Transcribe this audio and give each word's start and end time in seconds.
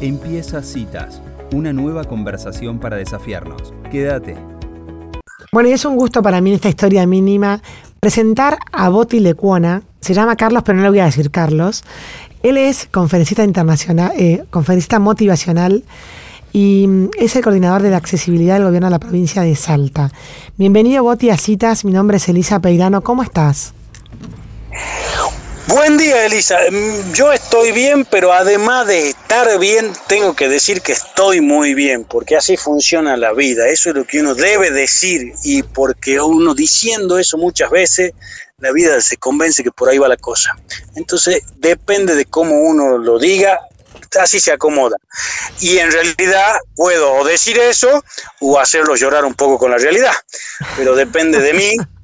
Empieza 0.00 0.62
Citas, 0.62 1.20
una 1.52 1.74
nueva 1.74 2.04
conversación 2.04 2.78
para 2.78 2.96
desafiarnos. 2.96 3.74
Quédate. 3.90 4.34
Bueno, 5.52 5.68
y 5.68 5.72
es 5.72 5.84
un 5.84 5.96
gusto 5.96 6.22
para 6.22 6.40
mí 6.40 6.48
en 6.50 6.56
esta 6.56 6.70
historia 6.70 7.06
mínima 7.06 7.60
presentar 8.00 8.56
a 8.72 8.88
Boti 8.88 9.20
Lecuona. 9.20 9.82
Se 10.00 10.14
llama 10.14 10.36
Carlos, 10.36 10.62
pero 10.64 10.78
no 10.78 10.84
le 10.84 10.88
voy 10.88 11.00
a 11.00 11.04
decir 11.04 11.30
Carlos. 11.30 11.84
Él 12.42 12.56
es 12.56 12.88
conferencista 12.90 13.44
internacional, 13.44 14.12
eh, 14.16 14.42
conferencista 14.48 14.98
motivacional 14.98 15.84
y 16.50 16.86
mm, 16.88 17.10
es 17.18 17.36
el 17.36 17.42
coordinador 17.42 17.82
de 17.82 17.90
la 17.90 17.98
accesibilidad 17.98 18.54
del 18.54 18.64
gobierno 18.64 18.86
de 18.86 18.92
la 18.92 19.00
provincia 19.00 19.42
de 19.42 19.54
Salta. 19.54 20.10
Bienvenido, 20.56 21.02
Boti, 21.02 21.28
a 21.28 21.36
Citas. 21.36 21.84
Mi 21.84 21.92
nombre 21.92 22.16
es 22.16 22.26
Elisa 22.26 22.58
Peirano. 22.58 23.02
¿Cómo 23.02 23.22
estás? 23.22 23.74
Buen 25.70 25.96
día, 25.98 26.26
Elisa. 26.26 26.58
Mm, 26.68 27.12
yo 27.12 27.32
estoy 27.32 27.70
bien, 27.70 28.04
pero 28.04 28.32
además 28.32 28.88
de 28.88 29.10
estar 29.10 29.56
bien, 29.60 29.92
tengo 30.08 30.34
que 30.34 30.48
decir 30.48 30.82
que 30.82 30.90
estoy 30.90 31.40
muy 31.40 31.74
bien, 31.74 32.04
porque 32.04 32.36
así 32.36 32.56
funciona 32.56 33.16
la 33.16 33.32
vida. 33.32 33.68
Eso 33.68 33.90
es 33.90 33.94
lo 33.94 34.04
que 34.04 34.18
uno 34.18 34.34
debe 34.34 34.72
decir 34.72 35.32
y 35.44 35.62
porque 35.62 36.20
uno 36.20 36.54
diciendo 36.54 37.20
eso 37.20 37.38
muchas 37.38 37.70
veces, 37.70 38.14
la 38.58 38.72
vida 38.72 39.00
se 39.00 39.16
convence 39.16 39.62
que 39.62 39.70
por 39.70 39.88
ahí 39.88 39.98
va 39.98 40.08
la 40.08 40.16
cosa. 40.16 40.56
Entonces, 40.96 41.44
depende 41.54 42.16
de 42.16 42.24
cómo 42.24 42.62
uno 42.62 42.98
lo 42.98 43.20
diga, 43.20 43.60
así 44.20 44.40
se 44.40 44.50
acomoda. 44.50 44.96
Y 45.60 45.78
en 45.78 45.92
realidad 45.92 46.56
puedo 46.74 47.22
decir 47.24 47.56
eso 47.58 48.02
o 48.40 48.58
hacerlo 48.58 48.96
llorar 48.96 49.24
un 49.24 49.34
poco 49.34 49.56
con 49.56 49.70
la 49.70 49.78
realidad, 49.78 50.14
pero 50.76 50.96
depende 50.96 51.38
de 51.38 51.54
mí 51.54 51.76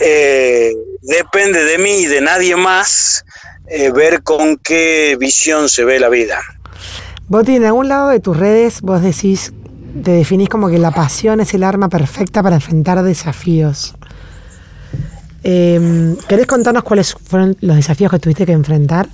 eh, 0.00 0.72
depende 1.02 1.64
de 1.64 1.78
mí 1.78 2.00
y 2.00 2.06
de 2.06 2.20
nadie 2.20 2.56
más 2.56 3.24
eh, 3.68 3.90
ver 3.90 4.22
con 4.22 4.56
qué 4.58 5.16
visión 5.18 5.68
se 5.68 5.84
ve 5.84 6.00
la 6.00 6.08
vida. 6.08 6.40
Vos 7.28 7.46
en 7.48 7.64
algún 7.64 7.88
lado 7.88 8.08
de 8.08 8.20
tus 8.20 8.36
redes 8.36 8.80
vos 8.80 9.02
decís, 9.02 9.52
te 10.02 10.12
definís 10.12 10.48
como 10.48 10.68
que 10.68 10.78
la 10.78 10.90
pasión 10.90 11.40
es 11.40 11.52
el 11.54 11.62
arma 11.62 11.88
perfecta 11.88 12.42
para 12.42 12.56
enfrentar 12.56 13.02
desafíos. 13.02 13.94
Eh, 15.44 16.16
¿Querés 16.28 16.46
contarnos 16.46 16.82
cuáles 16.82 17.14
fueron 17.14 17.56
los 17.60 17.76
desafíos 17.76 18.10
que 18.10 18.18
tuviste 18.18 18.46
que 18.46 18.52
enfrentar? 18.52 19.08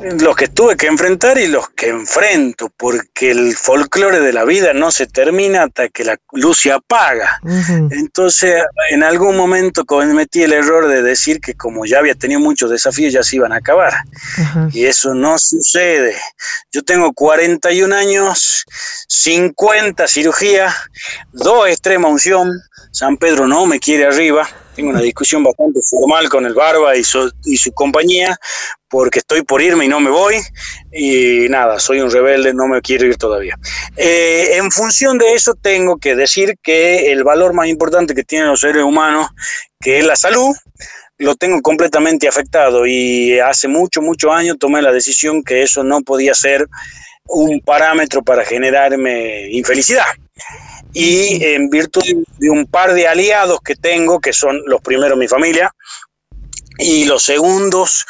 Los 0.00 0.34
que 0.34 0.48
tuve 0.48 0.76
que 0.76 0.86
enfrentar 0.86 1.38
y 1.38 1.46
los 1.46 1.68
que 1.70 1.88
enfrento, 1.88 2.70
porque 2.76 3.30
el 3.30 3.54
folclore 3.54 4.20
de 4.20 4.32
la 4.32 4.44
vida 4.44 4.72
no 4.72 4.90
se 4.90 5.06
termina 5.06 5.64
hasta 5.64 5.88
que 5.88 6.04
la 6.04 6.18
luz 6.32 6.60
se 6.60 6.72
apaga. 6.72 7.40
Entonces, 7.90 8.62
en 8.90 9.02
algún 9.02 9.36
momento 9.36 9.84
cometí 9.84 10.42
el 10.42 10.52
error 10.52 10.88
de 10.88 11.02
decir 11.02 11.40
que 11.40 11.54
como 11.54 11.84
ya 11.84 11.98
había 11.98 12.14
tenido 12.14 12.40
muchos 12.40 12.70
desafíos, 12.70 13.12
ya 13.12 13.22
se 13.22 13.36
iban 13.36 13.52
a 13.52 13.56
acabar. 13.56 13.92
Y 14.72 14.86
eso 14.86 15.14
no 15.14 15.38
sucede. 15.38 16.16
Yo 16.72 16.82
tengo 16.82 17.12
41 17.12 17.94
años, 17.94 18.64
50 19.08 20.08
cirugías, 20.08 20.74
dos 21.32 21.68
extrema 21.68 22.08
unción. 22.08 22.50
San 22.90 23.16
Pedro 23.16 23.46
no 23.46 23.66
me 23.66 23.78
quiere 23.78 24.06
arriba. 24.06 24.48
Tengo 24.74 24.90
una 24.90 25.00
discusión 25.00 25.44
bastante 25.44 25.80
formal 25.88 26.28
con 26.28 26.46
el 26.46 26.54
Barba 26.54 26.96
y 26.96 27.04
su, 27.04 27.30
y 27.44 27.56
su 27.56 27.72
compañía, 27.72 28.36
porque 28.88 29.18
estoy 29.18 29.42
por 29.42 29.60
irme 29.60 29.84
y 29.84 29.88
no 29.88 30.00
me 30.00 30.10
voy, 30.10 30.36
y 30.92 31.48
nada, 31.48 31.78
soy 31.78 32.00
un 32.00 32.10
rebelde, 32.10 32.54
no 32.54 32.66
me 32.66 32.80
quiero 32.80 33.06
ir 33.06 33.16
todavía. 33.16 33.56
Eh, 33.96 34.56
en 34.56 34.70
función 34.70 35.18
de 35.18 35.34
eso, 35.34 35.54
tengo 35.54 35.98
que 35.98 36.14
decir 36.14 36.54
que 36.62 37.12
el 37.12 37.24
valor 37.24 37.52
más 37.52 37.68
importante 37.68 38.14
que 38.14 38.24
tienen 38.24 38.48
los 38.48 38.60
seres 38.60 38.82
humanos, 38.82 39.28
que 39.80 39.98
es 39.98 40.06
la 40.06 40.16
salud, 40.16 40.54
lo 41.18 41.36
tengo 41.36 41.60
completamente 41.60 42.26
afectado. 42.26 42.86
Y 42.86 43.38
hace 43.38 43.68
mucho, 43.68 44.00
muchos 44.00 44.32
años 44.32 44.56
tomé 44.58 44.82
la 44.82 44.92
decisión 44.92 45.42
que 45.42 45.62
eso 45.62 45.84
no 45.84 46.00
podía 46.00 46.34
ser 46.34 46.66
un 47.26 47.60
parámetro 47.60 48.22
para 48.22 48.44
generarme 48.44 49.48
infelicidad 49.50 50.06
y 50.92 51.44
en 51.44 51.70
virtud 51.70 52.02
de 52.38 52.50
un 52.50 52.66
par 52.66 52.94
de 52.94 53.06
aliados 53.06 53.60
que 53.60 53.76
tengo, 53.76 54.20
que 54.20 54.32
son 54.32 54.62
los 54.66 54.80
primeros 54.80 55.18
mi 55.18 55.28
familia, 55.28 55.72
y 56.78 57.04
los 57.04 57.22
segundos 57.22 58.06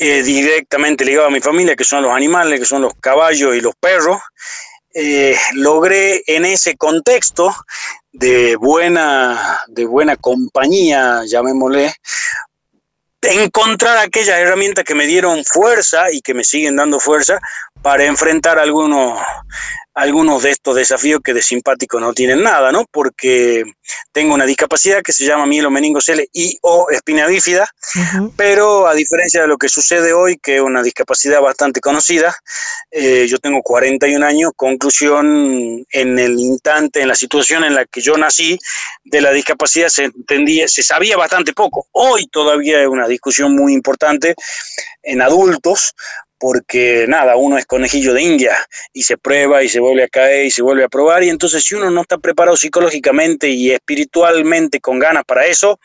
eh, 0.00 0.22
directamente 0.22 1.04
ligados 1.04 1.28
a 1.28 1.32
mi 1.32 1.40
familia, 1.40 1.76
que 1.76 1.84
son 1.84 2.02
los 2.02 2.12
animales, 2.12 2.60
que 2.60 2.66
son 2.66 2.82
los 2.82 2.94
caballos 3.00 3.56
y 3.56 3.60
los 3.60 3.74
perros, 3.74 4.18
eh, 4.94 5.36
logré 5.54 6.22
en 6.26 6.44
ese 6.44 6.76
contexto 6.76 7.54
de 8.12 8.56
buena, 8.56 9.60
de 9.68 9.84
buena 9.84 10.16
compañía, 10.16 11.22
llamémosle, 11.26 11.92
encontrar 13.22 13.98
aquellas 13.98 14.38
herramientas 14.38 14.84
que 14.84 14.94
me 14.94 15.06
dieron 15.06 15.44
fuerza 15.44 16.10
y 16.12 16.20
que 16.20 16.34
me 16.34 16.44
siguen 16.44 16.76
dando 16.76 17.00
fuerza 17.00 17.40
para 17.82 18.04
enfrentar 18.04 18.58
algunos, 18.58 19.20
algunos 19.98 20.44
de 20.44 20.50
estos 20.50 20.76
desafíos 20.76 21.20
que 21.24 21.34
de 21.34 21.42
simpático 21.42 21.98
no 21.98 22.12
tienen 22.12 22.40
nada, 22.40 22.70
¿no? 22.70 22.86
Porque 22.88 23.64
tengo 24.12 24.32
una 24.32 24.46
discapacidad 24.46 25.02
que 25.02 25.12
se 25.12 25.24
llama 25.24 25.44
mielomeningocele 25.46 26.28
y 26.32 26.56
o 26.62 26.86
espina 26.90 27.26
bífida, 27.26 27.68
pero 28.36 28.86
a 28.86 28.94
diferencia 28.94 29.42
de 29.42 29.48
lo 29.48 29.56
que 29.56 29.68
sucede 29.68 30.12
hoy, 30.12 30.38
que 30.40 30.56
es 30.56 30.62
una 30.62 30.84
discapacidad 30.84 31.40
bastante 31.40 31.80
conocida, 31.80 32.36
eh, 32.92 33.26
yo 33.28 33.38
tengo 33.38 33.60
41 33.60 34.24
años, 34.24 34.52
conclusión, 34.54 35.84
en 35.90 36.18
el 36.18 36.38
instante, 36.38 37.02
en 37.02 37.08
la 37.08 37.16
situación 37.16 37.64
en 37.64 37.74
la 37.74 37.84
que 37.84 38.00
yo 38.00 38.16
nací, 38.16 38.56
de 39.02 39.20
la 39.20 39.32
discapacidad 39.32 39.88
se 39.88 40.04
entendía, 40.04 40.68
se 40.68 40.84
sabía 40.84 41.16
bastante 41.16 41.52
poco. 41.52 41.88
Hoy 41.90 42.28
todavía 42.28 42.80
es 42.80 42.86
una 42.86 43.08
discusión 43.08 43.56
muy 43.56 43.72
importante 43.72 44.36
en 45.02 45.22
adultos, 45.22 45.94
porque 46.38 47.06
nada, 47.08 47.36
uno 47.36 47.58
es 47.58 47.66
conejillo 47.66 48.14
de 48.14 48.22
India 48.22 48.56
y 48.92 49.02
se 49.02 49.16
prueba 49.16 49.62
y 49.62 49.68
se 49.68 49.80
vuelve 49.80 50.04
a 50.04 50.08
caer 50.08 50.46
y 50.46 50.50
se 50.50 50.62
vuelve 50.62 50.84
a 50.84 50.88
probar 50.88 51.24
y 51.24 51.30
entonces 51.30 51.64
si 51.64 51.74
uno 51.74 51.90
no 51.90 52.02
está 52.02 52.18
preparado 52.18 52.56
psicológicamente 52.56 53.48
y 53.48 53.72
espiritualmente 53.72 54.80
con 54.80 54.98
ganas 54.98 55.24
para 55.24 55.46
eso, 55.46 55.80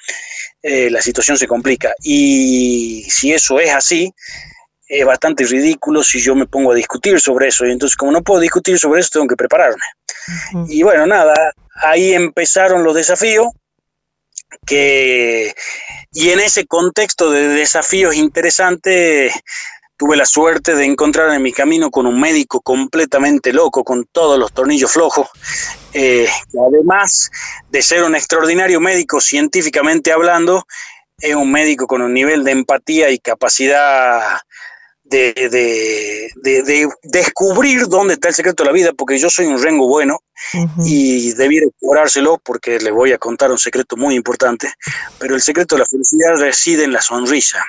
eh, 0.62 0.90
la 0.90 1.02
situación 1.02 1.38
se 1.38 1.48
complica. 1.48 1.94
Y 2.04 3.06
si 3.10 3.34
eso 3.34 3.60
es 3.60 3.72
así, 3.72 4.14
es 4.88 5.06
bastante 5.06 5.44
ridículo 5.46 6.04
si 6.04 6.20
yo 6.20 6.36
me 6.36 6.46
pongo 6.46 6.72
a 6.72 6.76
discutir 6.76 7.20
sobre 7.20 7.48
eso 7.48 7.66
y 7.66 7.72
entonces 7.72 7.96
como 7.96 8.12
no 8.12 8.22
puedo 8.22 8.40
discutir 8.40 8.78
sobre 8.78 9.02
eso 9.02 9.10
tengo 9.14 9.28
que 9.28 9.36
prepararme. 9.36 9.84
Y 10.70 10.84
bueno, 10.84 11.08
nada, 11.08 11.34
ahí 11.76 12.14
empezaron 12.14 12.84
los 12.84 12.96
desafíos 12.96 13.48
que 14.66 15.54
y 16.12 16.30
en 16.30 16.40
ese 16.40 16.68
contexto 16.68 17.32
de 17.32 17.48
desafíos 17.48 18.16
interesantes 18.16 19.34
tuve 20.04 20.18
la 20.18 20.26
suerte 20.26 20.76
de 20.76 20.84
encontrar 20.84 21.34
en 21.34 21.42
mi 21.42 21.54
camino 21.54 21.90
con 21.90 22.06
un 22.06 22.20
médico 22.20 22.60
completamente 22.60 23.54
loco, 23.54 23.86
con 23.86 24.04
todos 24.12 24.38
los 24.38 24.52
tornillos 24.52 24.92
flojos, 24.92 25.30
eh, 25.94 26.28
además 26.68 27.32
de 27.70 27.82
ser 27.82 28.04
un 28.04 28.14
extraordinario 28.14 28.82
médico 28.82 29.22
científicamente 29.22 30.12
hablando, 30.12 30.66
es 31.20 31.34
un 31.36 31.50
médico 31.50 31.88
con 31.88 32.02
un 32.02 32.14
nivel 32.14 32.44
de 32.44 32.52
empatía 32.52 33.12
y 33.12 33.20
capacidad 33.20 34.42
de, 35.06 36.30
de, 36.44 36.90
descubrir 37.04 37.88
dónde 37.88 38.16
está 38.16 38.28
el 38.28 38.34
secreto 38.34 38.64
de 38.64 38.68
la 38.72 38.74
vida, 38.74 38.92
porque 38.92 39.18
yo 39.18 39.30
soy 39.30 39.46
un 39.46 39.64
rengo 39.64 39.88
bueno 39.88 40.20
y 40.84 41.32
debiera 41.32 41.68
explorárselo 41.68 42.40
porque 42.44 42.78
les 42.80 42.92
voy 42.92 43.14
a 43.14 43.18
contar 43.18 43.52
un 43.52 43.58
secreto 43.58 43.96
muy 43.96 44.16
importante, 44.16 44.74
pero 45.18 45.36
el 45.36 45.42
secreto 45.42 45.76
de 45.76 45.80
la 45.80 45.86
felicidad 45.86 46.36
reside 46.40 46.84
en 46.84 46.92
la 46.92 47.02
sonrisa 47.02 47.64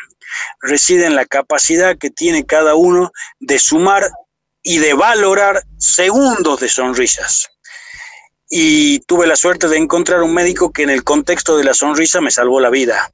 reside 0.60 1.06
en 1.06 1.16
la 1.16 1.24
capacidad 1.24 1.96
que 1.98 2.10
tiene 2.10 2.44
cada 2.44 2.74
uno 2.74 3.12
de 3.40 3.58
sumar 3.58 4.10
y 4.62 4.78
de 4.78 4.94
valorar 4.94 5.62
segundos 5.78 6.60
de 6.60 6.68
sonrisas. 6.68 7.48
Y 8.48 9.00
tuve 9.00 9.26
la 9.26 9.36
suerte 9.36 9.68
de 9.68 9.76
encontrar 9.76 10.22
un 10.22 10.34
médico 10.34 10.72
que 10.72 10.82
en 10.82 10.90
el 10.90 11.02
contexto 11.02 11.56
de 11.56 11.64
la 11.64 11.74
sonrisa 11.74 12.20
me 12.20 12.30
salvó 12.30 12.60
la 12.60 12.70
vida. 12.70 13.10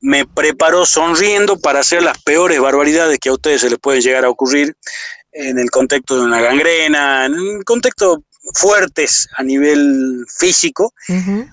Me 0.00 0.24
preparó 0.24 0.86
sonriendo 0.86 1.58
para 1.58 1.80
hacer 1.80 2.02
las 2.02 2.22
peores 2.22 2.60
barbaridades 2.60 3.18
que 3.18 3.28
a 3.28 3.34
ustedes 3.34 3.60
se 3.60 3.70
les 3.70 3.78
pueden 3.78 4.00
llegar 4.00 4.24
a 4.24 4.30
ocurrir 4.30 4.74
en 5.32 5.58
el 5.58 5.70
contexto 5.70 6.16
de 6.16 6.22
una 6.22 6.40
gangrena, 6.40 7.26
en 7.26 7.34
un 7.34 7.62
contexto 7.62 8.24
fuertes 8.54 9.28
a 9.36 9.42
nivel 9.42 10.24
físico, 10.38 10.92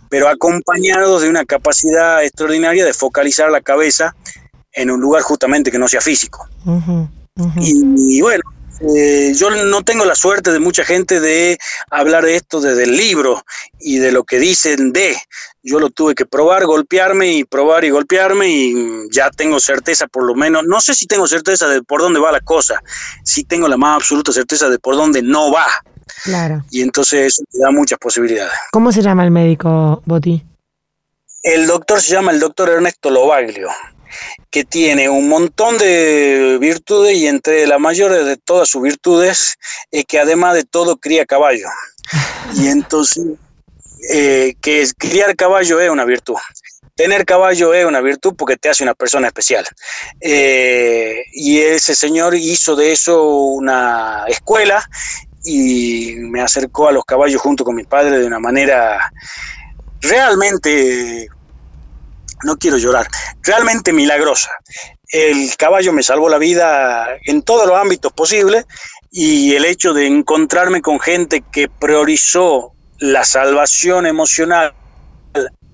pero 0.10 0.30
acompañados 0.30 1.22
de 1.22 1.30
una 1.30 1.46
capacidad 1.46 2.24
extraordinaria 2.24 2.86
de 2.86 2.94
focalizar 2.94 3.50
la 3.52 3.62
cabeza 3.62 4.16
en 4.76 4.92
un 4.92 5.02
lugar 5.02 5.24
justamente 5.24 5.72
que 5.72 5.80
no 5.80 5.88
sea 5.88 6.02
físico. 6.02 6.48
Y, 7.58 8.22
bueno, 8.22 8.44
eh, 8.96 9.34
yo 9.36 9.50
no 9.50 9.84
tengo 9.84 10.06
la 10.06 10.16
suerte 10.16 10.52
de 10.52 10.60
mucha 10.60 10.84
gente 10.84 11.20
de 11.20 11.58
hablar 11.90 12.26
de 12.26 12.36
esto 12.36 12.62
desde 12.62 12.84
el 12.84 12.96
libro 12.96 13.44
y 13.80 13.98
de 13.98 14.12
lo 14.12 14.24
que 14.24 14.40
dicen 14.40 14.92
de. 14.94 15.18
Yo 15.64 15.80
lo 15.80 15.90
tuve 15.90 16.14
que 16.14 16.26
probar, 16.26 16.66
golpearme 16.66 17.34
y 17.34 17.44
probar 17.44 17.86
y 17.86 17.90
golpearme 17.90 18.48
y 18.48 18.76
ya 19.12 19.32
tengo 19.32 19.60
certeza 19.60 20.08
por 20.08 20.24
lo 20.24 20.36
menos, 20.36 20.64
no 20.66 20.80
sé 20.80 20.94
si 20.94 21.08
tengo 21.08 21.26
certeza 21.26 21.68
de 21.68 21.82
por 21.82 22.02
dónde 22.02 22.20
va 22.20 22.32
la 22.32 22.42
cosa, 22.42 22.82
sí 23.24 23.44
tengo 23.44 23.68
la 23.68 23.78
más 23.78 23.96
absoluta 23.96 24.32
certeza 24.32 24.70
de 24.70 24.78
por 24.78 24.96
dónde 24.96 25.22
no 25.22 25.52
va. 25.52 25.66
Claro. 26.24 26.64
Y 26.70 26.82
entonces 26.82 27.34
eso 27.34 27.44
me 27.54 27.66
da 27.66 27.72
muchas 27.72 27.98
posibilidades. 27.98 28.54
¿Cómo 28.72 28.92
se 28.92 29.02
llama 29.02 29.24
el 29.24 29.32
médico, 29.32 30.04
Boti? 30.06 30.44
El 31.42 31.68
doctor 31.68 32.00
se 32.02 32.14
llama 32.14 32.32
el 32.32 32.40
doctor 32.40 32.70
Ernesto 32.70 33.10
Lobaglio. 33.10 33.70
Que 34.50 34.64
tiene 34.64 35.10
un 35.10 35.28
montón 35.28 35.78
de 35.78 36.58
virtudes 36.60 37.18
y 37.18 37.28
entre 37.28 37.68
las 37.68 37.80
mayores 37.80 38.26
de 38.26 38.38
todas 38.38 38.70
sus 38.70 38.82
virtudes 38.82 39.58
es 39.92 40.06
que 40.06 40.20
además 40.20 40.56
de 40.56 40.64
todo 40.64 40.98
cría 40.98 41.26
caballo. 41.26 41.68
Y 42.56 42.68
entonces, 42.68 43.26
eh, 44.10 44.56
que 44.62 44.88
criar 44.98 45.36
caballo 45.36 45.80
es 45.80 45.90
una 45.90 46.06
virtud. 46.06 46.36
Tener 46.96 47.26
caballo 47.26 47.74
es 47.74 47.86
una 47.86 48.00
virtud 48.00 48.36
porque 48.38 48.56
te 48.56 48.70
hace 48.70 48.84
una 48.84 48.94
persona 48.94 49.28
especial. 49.28 49.66
Eh, 50.22 51.24
y 51.34 51.60
ese 51.60 51.94
señor 51.94 52.36
hizo 52.36 52.76
de 52.76 52.94
eso 52.94 53.30
una 53.30 54.24
escuela 54.28 54.88
y 55.44 56.16
me 56.18 56.42
acercó 56.42 56.88
a 56.88 56.92
los 56.92 57.06
caballos 57.06 57.42
junto 57.42 57.64
con 57.66 57.76
mi 57.76 57.84
padre 57.84 58.20
de 58.20 58.26
una 58.26 58.40
manera 58.40 59.12
realmente, 60.02 61.28
no 62.46 62.58
quiero 62.58 62.78
llorar, 62.78 63.08
realmente 63.42 63.92
milagrosa. 63.92 64.52
El 65.10 65.56
caballo 65.58 65.94
me 65.94 66.04
salvó 66.04 66.30
la 66.30 66.38
vida 66.38 67.08
en 67.26 67.42
todos 67.42 67.68
los 67.68 67.78
ámbitos 67.78 68.12
posibles 68.14 68.66
y 69.12 69.56
el 69.56 69.66
hecho 69.66 69.94
de 69.94 70.08
encontrarme 70.08 70.82
con 70.82 71.00
gente 71.00 71.44
que 71.52 71.70
priorizó 71.70 72.74
la 73.00 73.24
salvación 73.24 74.06
emocional 74.06 74.74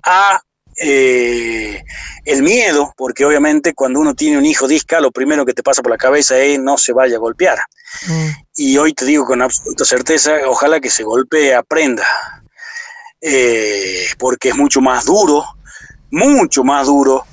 a 0.03 0.41
eh, 0.77 1.83
el 2.25 2.44
miedo, 2.44 2.94
porque 2.97 3.25
obviamente 3.25 3.73
cuando 3.73 4.00
uno 4.00 4.15
tiene 4.15 4.38
un 4.38 4.45
hijo 4.45 4.68
disca, 4.68 5.00
lo 5.00 5.12
primero 5.12 5.45
que 5.45 5.53
te 5.53 5.63
pasa 5.63 5.81
por 5.81 5.91
la 5.91 5.97
cabeza 5.97 6.38
es 6.39 6.59
no 6.59 6.77
se 6.77 6.94
vaya 6.94 7.18
a 7.18 7.19
golpear. 7.19 7.59
Mm. 8.07 8.29
Y 8.56 8.77
hoy 8.77 8.94
te 8.94 9.06
digo 9.06 9.25
con 9.25 9.41
absoluta 9.41 9.85
certeza, 9.85 10.33
ojalá 10.47 10.79
que 10.79 10.89
se 10.89 11.03
golpee, 11.03 11.53
aprenda, 11.53 12.06
eh, 13.21 14.07
porque 14.18 14.50
es 14.50 14.56
mucho 14.56 14.81
más 14.81 15.06
duro, 15.06 15.45
mucho 16.11 16.63
más 16.63 16.87
duro 16.87 17.25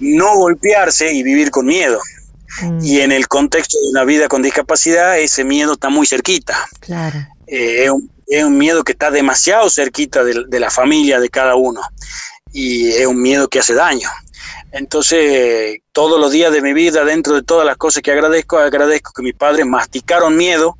no 0.00 0.36
golpearse 0.36 1.12
y 1.12 1.22
vivir 1.22 1.50
con 1.50 1.66
miedo. 1.66 2.00
Mm. 2.62 2.84
Y 2.84 3.00
en 3.00 3.12
el 3.12 3.28
contexto 3.28 3.78
de 3.82 3.90
una 3.90 4.04
vida 4.04 4.28
con 4.28 4.42
discapacidad, 4.42 5.18
ese 5.18 5.44
miedo 5.44 5.74
está 5.74 5.88
muy 5.88 6.06
cerquita. 6.06 6.56
Claro. 6.80 7.18
Eh, 7.46 7.88
es, 8.26 8.42
un, 8.42 8.58
miedo 8.58 8.84
que 8.84 8.92
está 8.92 9.10
demasiado 9.10 9.68
cerquita 9.70 10.24
de 10.24 10.60
la 10.60 10.70
familia 10.70 11.20
de 11.20 11.28
cada 11.28 11.54
uno 11.54 11.80
y 12.54 12.88
es 12.90 13.06
un 13.06 13.20
miedo 13.20 13.48
que 13.48 13.58
hace 13.58 13.74
daño. 13.74 14.08
Entonces, 14.70 15.78
todos 15.92 16.20
los 16.20 16.32
días 16.32 16.52
de 16.52 16.62
mi 16.62 16.72
vida, 16.72 17.04
dentro 17.04 17.34
de 17.34 17.42
todas 17.42 17.66
las 17.66 17.76
cosas 17.76 18.02
que 18.02 18.12
agradezco, 18.12 18.58
agradezco 18.58 19.12
que 19.12 19.22
mis 19.22 19.34
padres 19.34 19.66
masticaron 19.66 20.36
miedo, 20.36 20.78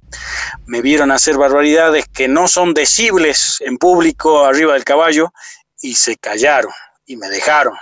me 0.67 0.82
vieron 0.82 1.11
hacer 1.11 1.37
barbaridades 1.37 2.06
que 2.12 2.29
no 2.29 2.49
son 2.49 2.75
decibles 2.75 3.58
en 3.61 3.76
público 3.76 4.44
arriba 4.44 4.75
del 4.75 4.85
caballo 4.85 5.32
y 5.81 5.94
se 5.94 6.17
callaron 6.17 6.73
y 7.06 7.17
me 7.17 7.29
dejaron. 7.29 7.75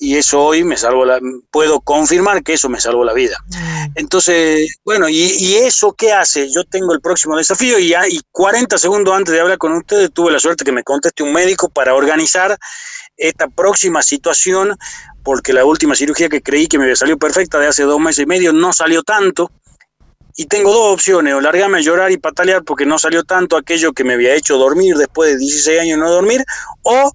Y 0.00 0.16
eso 0.16 0.40
hoy 0.40 0.62
me 0.62 0.76
salvó 0.76 1.04
la, 1.04 1.18
puedo 1.50 1.80
confirmar 1.80 2.42
que 2.44 2.52
eso 2.52 2.68
me 2.68 2.80
salvó 2.80 3.04
la 3.04 3.12
vida. 3.12 3.36
Mm. 3.48 3.92
Entonces, 3.96 4.78
bueno, 4.84 5.08
y, 5.08 5.56
eso 5.56 5.92
qué 5.92 6.12
hace? 6.12 6.48
Yo 6.52 6.62
tengo 6.64 6.92
el 6.92 7.00
próximo 7.00 7.36
desafío 7.36 7.78
y, 7.80 7.92
y 7.92 8.20
40 8.30 8.78
segundos 8.78 9.14
antes 9.14 9.34
de 9.34 9.40
hablar 9.40 9.58
con 9.58 9.72
ustedes 9.72 10.12
tuve 10.12 10.30
la 10.30 10.38
suerte 10.38 10.64
que 10.64 10.70
me 10.70 10.84
conteste 10.84 11.24
un 11.24 11.32
médico 11.32 11.68
para 11.68 11.94
organizar 11.94 12.56
esta 13.16 13.48
próxima 13.48 14.00
situación, 14.02 14.78
porque 15.24 15.52
la 15.52 15.64
última 15.64 15.96
cirugía 15.96 16.28
que 16.28 16.42
creí 16.42 16.68
que 16.68 16.78
me 16.78 16.84
había 16.84 16.96
salido 16.96 17.18
perfecta 17.18 17.58
de 17.58 17.66
hace 17.66 17.82
dos 17.82 17.98
meses 17.98 18.22
y 18.22 18.26
medio 18.26 18.52
no 18.52 18.72
salió 18.72 19.02
tanto. 19.02 19.50
Y 20.36 20.46
tengo 20.46 20.72
dos 20.72 20.92
opciones, 20.92 21.34
o 21.34 21.40
largarme 21.40 21.78
a 21.78 21.80
llorar 21.80 22.12
y 22.12 22.16
patalear 22.18 22.62
porque 22.62 22.86
no 22.86 22.96
salió 23.00 23.24
tanto 23.24 23.56
aquello 23.56 23.92
que 23.92 24.04
me 24.04 24.14
había 24.14 24.34
hecho 24.34 24.56
dormir 24.56 24.94
después 24.94 25.32
de 25.32 25.38
16 25.38 25.80
años 25.80 25.98
no 25.98 26.08
dormir, 26.08 26.44
o 26.82 27.10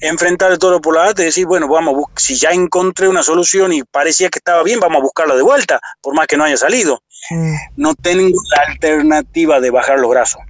enfrentar 0.00 0.52
el 0.52 0.58
toro 0.58 0.80
por 0.80 0.94
la 0.94 1.10
y 1.10 1.14
decir, 1.14 1.46
bueno, 1.46 1.68
vamos 1.68 2.04
si 2.16 2.36
ya 2.36 2.50
encontré 2.50 3.08
una 3.08 3.22
solución 3.22 3.72
y 3.72 3.82
parecía 3.82 4.28
que 4.28 4.38
estaba 4.38 4.62
bien, 4.62 4.80
vamos 4.80 4.98
a 4.98 5.02
buscarla 5.02 5.34
de 5.34 5.42
vuelta, 5.42 5.80
por 6.00 6.14
más 6.14 6.26
que 6.26 6.36
no 6.36 6.44
haya 6.44 6.56
salido. 6.56 7.02
Mm. 7.30 7.54
No 7.76 7.94
tengo 7.94 8.36
la 8.54 8.72
alternativa 8.72 9.60
de 9.60 9.70
bajar 9.70 9.98
los 9.98 10.10
brazos, 10.10 10.42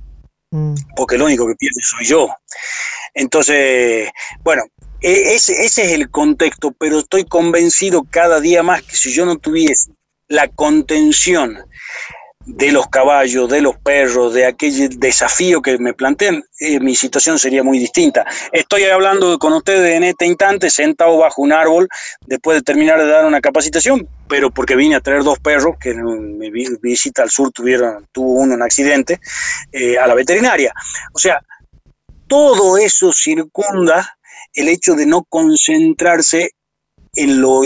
mm. 0.50 0.74
porque 0.96 1.18
lo 1.18 1.26
único 1.26 1.46
que 1.46 1.54
pierde 1.54 1.80
soy 1.82 2.06
yo. 2.06 2.28
Entonces, 3.14 4.10
bueno, 4.42 4.64
e, 5.00 5.34
ese, 5.34 5.64
ese 5.64 5.84
es 5.84 5.92
el 5.92 6.10
contexto, 6.10 6.72
pero 6.78 6.98
estoy 6.98 7.24
convencido 7.24 8.04
cada 8.10 8.40
día 8.40 8.62
más 8.62 8.82
que 8.82 8.96
si 8.96 9.12
yo 9.12 9.24
no 9.26 9.36
tuviese 9.36 9.92
la 10.28 10.48
contención 10.48 11.64
de 12.46 12.72
los 12.72 12.88
caballos, 12.88 13.48
de 13.48 13.62
los 13.62 13.76
perros, 13.78 14.34
de 14.34 14.46
aquel 14.46 14.98
desafío 14.98 15.62
que 15.62 15.78
me 15.78 15.94
plantean, 15.94 16.44
eh, 16.60 16.78
mi 16.80 16.94
situación 16.94 17.38
sería 17.38 17.62
muy 17.62 17.78
distinta. 17.78 18.26
Estoy 18.52 18.84
hablando 18.84 19.38
con 19.38 19.52
ustedes 19.54 19.96
en 19.96 20.04
este 20.04 20.26
instante, 20.26 20.70
sentado 20.70 21.18
bajo 21.18 21.42
un 21.42 21.52
árbol, 21.52 21.88
después 22.26 22.58
de 22.58 22.62
terminar 22.62 22.98
de 22.98 23.06
dar 23.06 23.24
una 23.24 23.40
capacitación, 23.40 24.06
pero 24.28 24.50
porque 24.50 24.76
vine 24.76 24.96
a 24.96 25.00
traer 25.00 25.22
dos 25.22 25.38
perros 25.38 25.76
que 25.80 25.90
en 25.90 26.38
mi 26.38 26.50
visita 26.50 27.22
al 27.22 27.30
sur 27.30 27.50
tuvieron, 27.50 28.06
tuvo 28.12 28.40
uno 28.40 28.54
un 28.54 28.62
accidente, 28.62 29.20
eh, 29.72 29.98
a 29.98 30.06
la 30.06 30.14
veterinaria. 30.14 30.72
O 31.12 31.18
sea, 31.18 31.40
todo 32.26 32.76
eso 32.76 33.12
circunda 33.12 34.16
el 34.52 34.68
hecho 34.68 34.94
de 34.94 35.06
no 35.06 35.24
concentrarse 35.24 36.50
en 37.14 37.40
lo 37.40 37.62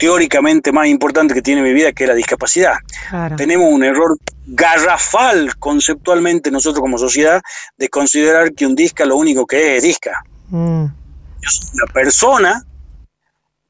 teóricamente 0.00 0.72
más 0.72 0.86
importante 0.88 1.34
que 1.34 1.42
tiene 1.42 1.62
mi 1.62 1.72
vida, 1.72 1.92
que 1.92 2.04
es 2.04 2.08
la 2.08 2.14
discapacidad. 2.14 2.74
Tenemos 3.36 3.68
un 3.70 3.84
error 3.84 4.18
garrafal 4.46 5.56
conceptualmente 5.58 6.50
nosotros 6.50 6.80
como 6.80 6.98
sociedad 6.98 7.42
de 7.76 7.88
considerar 7.88 8.52
que 8.54 8.66
un 8.66 8.74
disca 8.74 9.04
lo 9.04 9.16
único 9.16 9.46
que 9.46 9.76
es 9.76 9.76
es 9.76 9.82
disca. 9.84 10.24
Mm. 10.48 10.86
Yo 10.86 11.50
soy 11.50 11.68
una 11.74 11.92
persona 11.92 12.64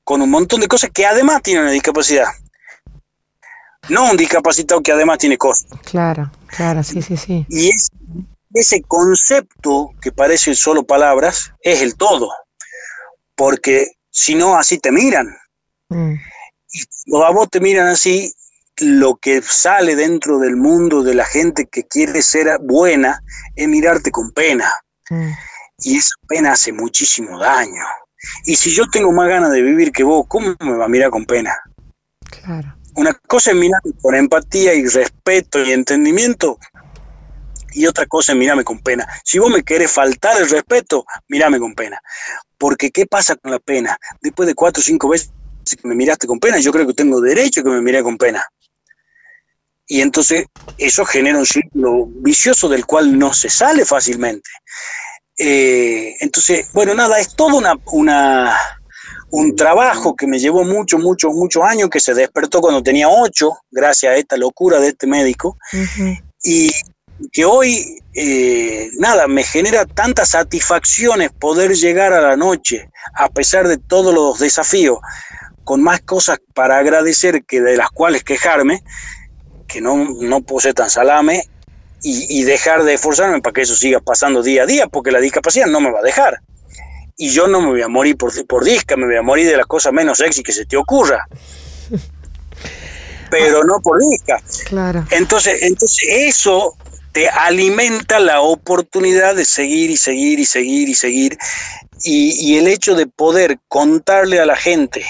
con 0.04 0.22
un 0.22 0.30
montón 0.30 0.60
de 0.60 0.68
cosas 0.68 0.90
que 0.94 1.04
además 1.04 1.42
tiene 1.42 1.60
una 1.60 1.72
discapacidad. 1.72 2.28
No 3.88 4.10
un 4.10 4.16
discapacitado 4.16 4.80
que 4.82 4.92
además 4.92 5.18
tiene 5.18 5.36
cosas. 5.36 5.68
Claro, 5.84 6.30
claro, 6.46 6.82
sí, 6.84 7.02
sí, 7.02 7.16
sí. 7.16 7.44
Y 7.48 7.70
ese 8.54 8.82
concepto 8.82 9.90
que 10.00 10.12
parece 10.12 10.54
solo 10.54 10.84
palabras 10.84 11.52
es 11.60 11.82
el 11.82 11.96
todo 11.96 12.30
porque 13.34 13.92
si 14.10 14.34
no, 14.34 14.58
así 14.58 14.78
te 14.78 14.92
miran. 14.92 15.34
Mm. 15.90 16.14
Y 16.72 17.16
a 17.16 17.31
vos 17.31 17.48
te 17.50 17.60
miran 17.60 17.88
así, 17.88 18.32
lo 18.78 19.16
que 19.16 19.42
sale 19.42 19.96
dentro 19.96 20.38
del 20.38 20.56
mundo 20.56 21.02
de 21.02 21.14
la 21.14 21.25
gente 21.25 21.66
que 21.66 21.87
quiere 21.87 22.22
ser 22.22 22.58
buena 22.60 23.22
es 23.54 23.69
mirarte 23.69 24.10
con 24.10 24.32
pena. 24.32 24.72
Mm. 25.10 25.31
Y 25.82 25.98
esa 25.98 26.14
pena 26.26 26.52
hace 26.52 26.72
muchísimo 26.72 27.38
daño. 27.38 27.84
Y 28.44 28.56
si 28.56 28.70
yo 28.70 28.84
tengo 28.90 29.12
más 29.12 29.28
ganas 29.28 29.50
de 29.50 29.62
vivir 29.62 29.92
que 29.92 30.04
vos, 30.04 30.26
¿cómo 30.28 30.54
me 30.60 30.72
va 30.72 30.84
a 30.84 30.88
mirar 30.88 31.10
con 31.10 31.25
pena? 31.25 31.54
Claro. 32.42 32.76
Una 32.94 33.14
cosa 33.14 33.50
es 33.50 33.56
mirar 33.56 33.81
con 34.02 34.14
empatía 34.14 34.75
y 34.75 34.87
respeto 34.87 35.62
y 35.62 35.72
entendimiento, 35.72 36.58
y 37.72 37.87
otra 37.87 38.06
cosa 38.06 38.32
es 38.32 38.38
mirarme 38.38 38.64
con 38.64 38.80
pena. 38.80 39.06
Si 39.25 39.38
vos 39.38 39.50
me 39.50 39.62
querés 39.62 39.90
faltar 39.90 40.40
el 40.40 40.49
respeto, 40.49 41.04
mírame 41.28 41.59
con 41.59 41.75
pena. 41.75 42.00
Porque 42.59 42.90
¿qué 42.90 43.06
pasa 43.06 43.37
con 43.37 43.52
la 43.52 43.59
pena? 43.59 43.97
Después 44.20 44.47
de 44.47 44.54
cuatro 44.54 44.80
o 44.80 44.85
cinco 44.85 45.09
veces 45.09 45.30
que 45.64 45.88
me 45.88 45.95
miraste 45.95 46.26
con 46.26 46.38
pena, 46.38 46.59
yo 46.59 46.73
creo 46.73 46.87
que 46.87 46.95
tengo 46.95 47.21
derecho 47.21 47.61
a 47.61 47.64
que 47.64 47.71
me 47.71 47.83
mire 47.83 48.02
con 48.02 48.17
pena. 48.17 48.45
Y 49.87 50.00
entonces 50.02 50.47
eso 50.79 51.05
genera 51.05 51.38
un 51.38 51.47
círculo 51.47 52.07
vicioso 52.07 52.69
del 52.69 52.87
cual 52.87 53.19
no 53.19 53.33
se 53.33 53.50
sale 53.50 53.85
fácilmente. 53.85 54.49
Eh, 55.37 56.17
entonces, 56.21 56.69
bueno, 56.73 56.95
nada, 56.95 57.19
es 57.19 57.35
todo 57.35 57.57
una, 57.57 57.75
una, 57.87 58.57
un 59.31 59.57
trabajo 59.57 60.14
que 60.14 60.26
me 60.26 60.38
llevó 60.38 60.64
mucho, 60.64 60.99
mucho, 60.99 61.31
muchos 61.31 61.64
años, 61.64 61.90
que 61.90 61.99
se 61.99 62.14
despertó 62.14 62.61
cuando 62.61 62.83
tenía 62.83 63.09
ocho, 63.09 63.59
gracias 63.71 64.12
a 64.12 64.17
esta 64.17 64.37
locura 64.37 64.79
de 64.79 64.88
este 64.88 65.07
médico. 65.07 65.57
Y 66.43 66.71
que 67.33 67.45
hoy, 67.45 67.99
eh, 68.14 68.90
nada, 68.99 69.26
me 69.29 69.43
genera 69.43 69.87
tantas 69.87 70.31
satisfacciones 70.31 71.31
poder 71.33 71.75
llegar 71.75 72.12
a 72.12 72.21
la 72.21 72.37
noche, 72.37 72.90
a 73.14 73.29
pesar 73.29 73.69
de 73.69 73.79
todos 73.79 74.14
los 74.14 74.38
desafíos, 74.38 74.99
con 75.70 75.84
más 75.84 76.00
cosas 76.00 76.40
para 76.52 76.78
agradecer 76.78 77.44
que 77.44 77.60
de 77.60 77.76
las 77.76 77.90
cuales 77.90 78.24
quejarme, 78.24 78.82
que 79.68 79.80
no, 79.80 80.16
no 80.20 80.40
puedo 80.40 80.58
ser 80.58 80.74
tan 80.74 80.90
salame 80.90 81.44
y, 82.02 82.42
dejar 82.42 82.82
de 82.82 82.94
esforzarme 82.94 83.40
para 83.40 83.52
que 83.52 83.60
eso 83.60 83.76
siga 83.76 84.00
pasando 84.00 84.42
día 84.42 84.64
a 84.64 84.66
día, 84.66 84.88
porque 84.88 85.12
la 85.12 85.20
discapacidad 85.20 85.66
no 85.66 85.78
me 85.78 85.92
va 85.92 86.00
a 86.00 86.02
dejar. 86.02 86.40
Y 87.16 87.28
yo 87.30 87.46
no 87.46 87.60
me 87.60 87.68
voy 87.68 87.82
a 87.82 87.86
morir 87.86 88.16
por, 88.16 88.32
por 88.48 88.64
disca, 88.64 88.96
me 88.96 89.06
voy 89.06 89.14
a 89.14 89.22
morir 89.22 89.46
de 89.46 89.56
la 89.56 89.64
cosa 89.64 89.92
menos 89.92 90.18
sexy 90.18 90.42
que 90.42 90.50
se 90.50 90.66
te 90.66 90.76
ocurra. 90.76 91.24
Pero 93.30 93.62
no 93.62 93.78
por 93.80 94.00
disca. 94.00 94.42
Claro. 94.64 95.06
Entonces, 95.12 95.62
entonces 95.62 96.04
eso 96.08 96.76
te 97.12 97.28
alimenta 97.28 98.18
la 98.18 98.40
oportunidad 98.40 99.36
de 99.36 99.44
seguir 99.44 99.88
y 99.90 99.96
seguir 99.96 100.40
y 100.40 100.46
seguir 100.46 100.88
y 100.88 100.94
seguir. 100.94 101.38
Y, 102.02 102.56
el 102.56 102.66
hecho 102.66 102.96
de 102.96 103.06
poder 103.06 103.60
contarle 103.68 104.40
a 104.40 104.46
la 104.46 104.56
gente 104.56 105.04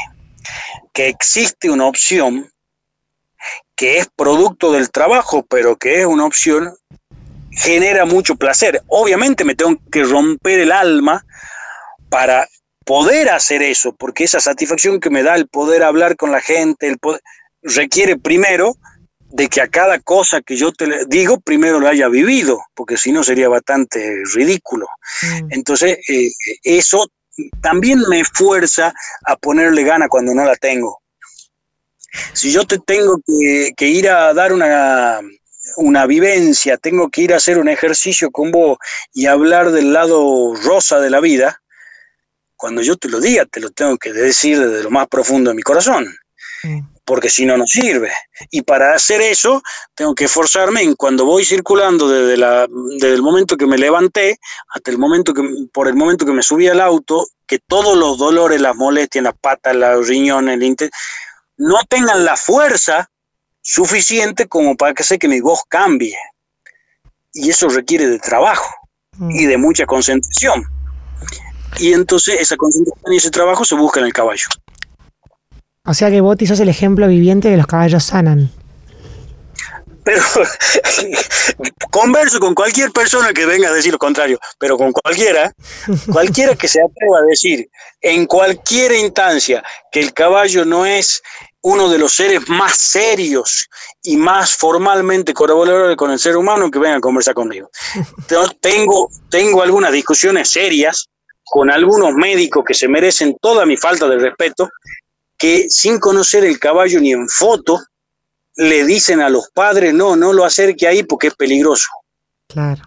que 0.92 1.08
existe 1.08 1.70
una 1.70 1.86
opción 1.86 2.50
que 3.74 3.98
es 3.98 4.08
producto 4.14 4.72
del 4.72 4.90
trabajo, 4.90 5.44
pero 5.48 5.76
que 5.76 6.00
es 6.00 6.06
una 6.06 6.26
opción, 6.26 6.74
genera 7.50 8.04
mucho 8.04 8.36
placer. 8.36 8.82
Obviamente 8.88 9.44
me 9.44 9.54
tengo 9.54 9.78
que 9.90 10.04
romper 10.04 10.60
el 10.60 10.72
alma 10.72 11.24
para 12.10 12.46
poder 12.84 13.30
hacer 13.30 13.62
eso, 13.62 13.94
porque 13.94 14.24
esa 14.24 14.40
satisfacción 14.40 15.00
que 15.00 15.10
me 15.10 15.22
da 15.22 15.34
el 15.36 15.48
poder 15.48 15.82
hablar 15.82 16.16
con 16.16 16.32
la 16.32 16.40
gente, 16.40 16.88
el 16.88 16.98
requiere 17.62 18.18
primero 18.18 18.76
de 19.30 19.48
que 19.48 19.60
a 19.60 19.68
cada 19.68 20.00
cosa 20.00 20.40
que 20.40 20.56
yo 20.56 20.72
te 20.72 21.06
digo, 21.06 21.40
primero 21.40 21.78
lo 21.78 21.88
haya 21.88 22.08
vivido, 22.08 22.60
porque 22.74 22.96
si 22.96 23.12
no 23.12 23.22
sería 23.22 23.48
bastante 23.48 24.22
ridículo. 24.34 24.88
Mm. 25.22 25.46
Entonces, 25.50 25.98
eh, 26.08 26.32
eso 26.64 27.06
también 27.60 28.00
me 28.08 28.24
fuerza 28.24 28.92
a 29.26 29.36
ponerle 29.36 29.84
gana 29.84 30.08
cuando 30.08 30.34
no 30.34 30.44
la 30.44 30.56
tengo. 30.56 31.00
Si 32.32 32.50
yo 32.50 32.66
te 32.66 32.78
tengo 32.78 33.20
que, 33.76 33.86
ir 33.86 34.08
a 34.08 34.34
dar 34.34 34.52
una, 34.52 35.20
una 35.76 36.06
vivencia, 36.06 36.76
tengo 36.76 37.08
que 37.08 37.22
ir 37.22 37.32
a 37.32 37.36
hacer 37.36 37.58
un 37.58 37.68
ejercicio 37.68 38.30
con 38.30 38.50
vos 38.50 38.78
y 39.12 39.26
hablar 39.26 39.70
del 39.70 39.92
lado 39.92 40.54
rosa 40.56 40.98
de 40.98 41.10
la 41.10 41.20
vida, 41.20 41.62
cuando 42.56 42.82
yo 42.82 42.96
te 42.96 43.08
lo 43.08 43.20
diga, 43.20 43.46
te 43.46 43.60
lo 43.60 43.70
tengo 43.70 43.96
que 43.96 44.12
decir 44.12 44.58
desde 44.58 44.82
lo 44.82 44.90
más 44.90 45.06
profundo 45.08 45.50
de 45.50 45.56
mi 45.56 45.62
corazón. 45.62 46.06
Mm 46.64 46.89
porque 47.10 47.28
si 47.28 47.44
no, 47.44 47.56
no 47.56 47.66
sirve. 47.66 48.12
Y 48.52 48.62
para 48.62 48.94
hacer 48.94 49.20
eso, 49.20 49.64
tengo 49.96 50.14
que 50.14 50.26
esforzarme 50.26 50.82
en 50.82 50.94
cuando 50.94 51.24
voy 51.24 51.44
circulando 51.44 52.08
desde, 52.08 52.36
la, 52.36 52.68
desde 52.68 53.14
el 53.14 53.20
momento 53.20 53.56
que 53.56 53.66
me 53.66 53.76
levanté 53.76 54.38
hasta 54.72 54.92
el 54.92 54.98
momento 54.98 55.34
que, 55.34 55.42
por 55.72 55.88
el 55.88 55.96
momento 55.96 56.24
que 56.24 56.30
me 56.30 56.44
subí 56.44 56.68
al 56.68 56.80
auto, 56.80 57.26
que 57.48 57.58
todos 57.58 57.98
los 57.98 58.16
dolores, 58.16 58.60
las 58.60 58.76
molestias, 58.76 59.24
las 59.24 59.34
patas, 59.36 59.74
los 59.74 60.06
riñones, 60.06 60.60
el 60.60 60.90
no 61.56 61.78
tengan 61.88 62.24
la 62.24 62.36
fuerza 62.36 63.10
suficiente 63.60 64.46
como 64.46 64.76
para 64.76 64.94
que 64.94 65.02
sé 65.02 65.18
que 65.18 65.26
mi 65.26 65.40
voz 65.40 65.62
cambie. 65.68 66.16
Y 67.32 67.50
eso 67.50 67.68
requiere 67.70 68.06
de 68.06 68.20
trabajo 68.20 68.72
mm. 69.18 69.30
y 69.32 69.46
de 69.46 69.56
mucha 69.56 69.84
concentración. 69.84 70.62
Y 71.80 71.92
entonces 71.92 72.36
esa 72.38 72.56
concentración 72.56 73.12
y 73.12 73.16
ese 73.16 73.32
trabajo 73.32 73.64
se 73.64 73.74
busca 73.74 73.98
en 73.98 74.06
el 74.06 74.12
caballo. 74.12 74.46
O 75.86 75.94
sea 75.94 76.10
que 76.10 76.20
Boti 76.20 76.46
sos 76.46 76.60
el 76.60 76.68
ejemplo 76.68 77.08
viviente 77.08 77.48
de 77.48 77.56
los 77.56 77.66
caballos 77.66 78.04
sanan. 78.04 78.50
Pero 80.04 80.22
converso 81.90 82.38
con 82.40 82.54
cualquier 82.54 82.90
persona 82.90 83.32
que 83.32 83.46
venga 83.46 83.68
a 83.68 83.72
decir 83.72 83.92
lo 83.92 83.98
contrario, 83.98 84.38
pero 84.58 84.76
con 84.76 84.92
cualquiera, 84.92 85.52
cualquiera 86.12 86.54
que 86.54 86.68
se 86.68 86.80
atreva 86.82 87.18
a 87.18 87.22
decir 87.22 87.68
en 88.00 88.26
cualquier 88.26 88.92
instancia 88.92 89.62
que 89.90 90.00
el 90.00 90.12
caballo 90.12 90.64
no 90.64 90.86
es 90.86 91.22
uno 91.62 91.90
de 91.90 91.98
los 91.98 92.14
seres 92.14 92.48
más 92.48 92.76
serios 92.76 93.68
y 94.02 94.16
más 94.16 94.56
formalmente 94.56 95.34
colaboradores 95.34 95.96
con 95.96 96.10
el 96.10 96.18
ser 96.18 96.36
humano 96.36 96.70
que 96.70 96.78
venga 96.78 96.96
a 96.96 97.00
conversar 97.00 97.34
conmigo. 97.34 97.70
Tengo, 98.60 99.10
tengo 99.28 99.62
algunas 99.62 99.92
discusiones 99.92 100.50
serias 100.50 101.06
con 101.44 101.70
algunos 101.70 102.14
médicos 102.14 102.64
que 102.66 102.74
se 102.74 102.88
merecen 102.88 103.36
toda 103.40 103.66
mi 103.66 103.76
falta 103.76 104.08
de 104.08 104.18
respeto 104.18 104.70
que 105.40 105.70
sin 105.70 105.98
conocer 105.98 106.44
el 106.44 106.60
caballo 106.60 107.00
ni 107.00 107.12
en 107.12 107.26
foto, 107.26 107.80
le 108.56 108.84
dicen 108.84 109.22
a 109.22 109.30
los 109.30 109.48
padres, 109.48 109.94
no, 109.94 110.14
no 110.14 110.34
lo 110.34 110.44
acerque 110.44 110.86
ahí 110.86 111.02
porque 111.02 111.28
es 111.28 111.34
peligroso. 111.34 111.88
Claro. 112.46 112.82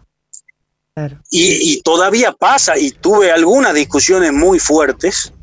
Y, 1.31 1.81
todavía 1.81 2.31
pasa, 2.31 2.77
y 2.77 2.91
tuve 2.91 3.31
algunas 3.31 3.73
discusiones 3.73 4.31
muy 4.31 4.59
fuertes 4.59 5.33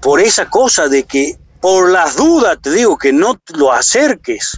por 0.00 0.20
esa 0.20 0.48
cosa 0.48 0.86
de 0.86 1.02
que 1.02 1.36
por 1.60 1.90
las 1.90 2.14
dudas 2.14 2.56
te 2.62 2.70
digo 2.70 2.96
que 2.96 3.12
no 3.12 3.36
lo 3.48 3.72
acerques. 3.72 4.52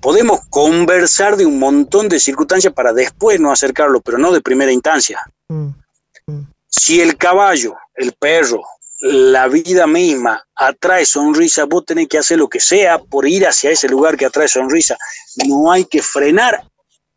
Podemos 0.00 0.40
conversar 0.50 1.36
de 1.36 1.46
un 1.46 1.60
montón 1.60 2.08
de 2.08 2.18
circunstancias 2.18 2.74
para 2.74 2.92
después 2.92 3.38
no 3.38 3.52
acercarlo, 3.52 4.00
pero 4.00 4.18
no 4.18 4.32
de 4.32 4.40
primera 4.40 4.72
instancia. 4.72 5.22
Mm, 5.48 5.68
mm. 6.26 6.46
Si 6.68 7.00
el 7.00 7.16
caballo, 7.16 7.76
el 7.94 8.12
perro, 8.12 8.62
la 9.00 9.48
vida 9.48 9.86
misma 9.86 10.42
atrae 10.54 11.04
sonrisa, 11.04 11.64
vos 11.64 11.84
tenés 11.84 12.08
que 12.08 12.18
hacer 12.18 12.38
lo 12.38 12.48
que 12.48 12.60
sea 12.60 12.98
por 12.98 13.28
ir 13.28 13.46
hacia 13.46 13.70
ese 13.70 13.88
lugar 13.88 14.16
que 14.16 14.26
atrae 14.26 14.48
sonrisa. 14.48 14.96
No 15.46 15.70
hay 15.70 15.84
que 15.84 16.02
frenar 16.02 16.62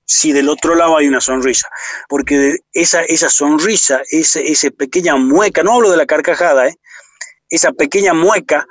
si 0.06 0.32
del 0.34 0.50
otro 0.50 0.74
lado 0.74 0.98
hay 0.98 1.08
una 1.08 1.22
sonrisa, 1.22 1.70
porque 2.08 2.58
esa, 2.74 3.02
esa 3.04 3.30
sonrisa, 3.30 4.02
esa, 4.10 4.72
pequeña 4.72 5.16
mueca, 5.18 5.62
no 5.62 5.76
hablo 5.76 5.92
de 5.92 5.98
la 5.98 6.08
carcajada, 6.08 6.68
¿eh? 6.68 6.76
esa 7.48 7.72
pequeña 7.74 8.16
mueca, 8.16 8.66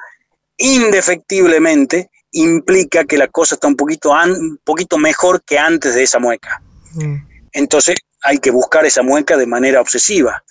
indefectiblemente 0.57 2.11
implica 2.33 3.05
que 3.05 3.17
la 3.17 3.29
cosa 3.29 3.55
está 3.55 3.69
un 3.69 3.77
poquito, 3.77 4.11
un 4.11 4.59
poquito 4.65 4.99
mejor 4.99 5.43
que 5.45 5.59
antes 5.61 5.95
de 5.95 6.03
esa 6.03 6.19
mueca. 6.19 6.61
Mm. 6.95 7.17
Entonces 7.53 7.97
hay 8.23 8.39
que 8.39 8.51
buscar 8.51 8.85
esa 8.85 9.03
mueca 9.03 9.37
de 9.37 9.47
manera 9.47 9.81
obsesiva. 9.81 10.43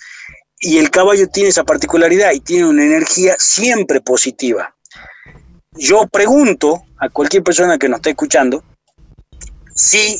Y 0.59 0.77
el 0.77 0.89
caballo 0.89 1.27
tiene 1.27 1.49
esa 1.49 1.63
particularidad 1.63 2.31
y 2.33 2.39
tiene 2.39 2.65
una 2.65 2.83
energía 2.83 3.35
siempre 3.37 4.01
positiva. 4.01 4.75
Yo 5.73 6.07
pregunto 6.07 6.83
a 6.97 7.09
cualquier 7.09 7.43
persona 7.43 7.77
que 7.77 7.87
nos 7.87 7.97
esté 7.97 8.11
escuchando 8.11 8.63
si 9.75 10.19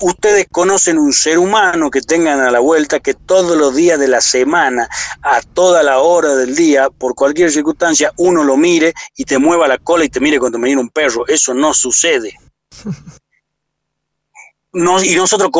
ustedes 0.00 0.46
conocen 0.50 0.98
un 0.98 1.12
ser 1.12 1.38
humano 1.38 1.90
que 1.90 2.00
tengan 2.00 2.40
a 2.40 2.50
la 2.50 2.58
vuelta 2.58 2.98
que 2.98 3.14
todos 3.14 3.56
los 3.56 3.76
días 3.76 3.98
de 4.00 4.08
la 4.08 4.20
semana, 4.20 4.88
a 5.22 5.40
toda 5.40 5.84
la 5.84 6.00
hora 6.00 6.34
del 6.34 6.56
día, 6.56 6.90
por 6.90 7.14
cualquier 7.14 7.52
circunstancia, 7.52 8.12
uno 8.16 8.42
lo 8.42 8.56
mire 8.56 8.92
y 9.16 9.24
te 9.24 9.38
mueva 9.38 9.68
la 9.68 9.78
cola 9.78 10.04
y 10.04 10.08
te 10.08 10.18
mire 10.20 10.40
cuando 10.40 10.58
me 10.58 10.66
viene 10.66 10.82
un 10.82 10.90
perro. 10.90 11.26
Eso 11.28 11.54
no 11.54 11.72
sucede. 11.72 12.36
y 14.74 15.16
nosotros 15.16 15.50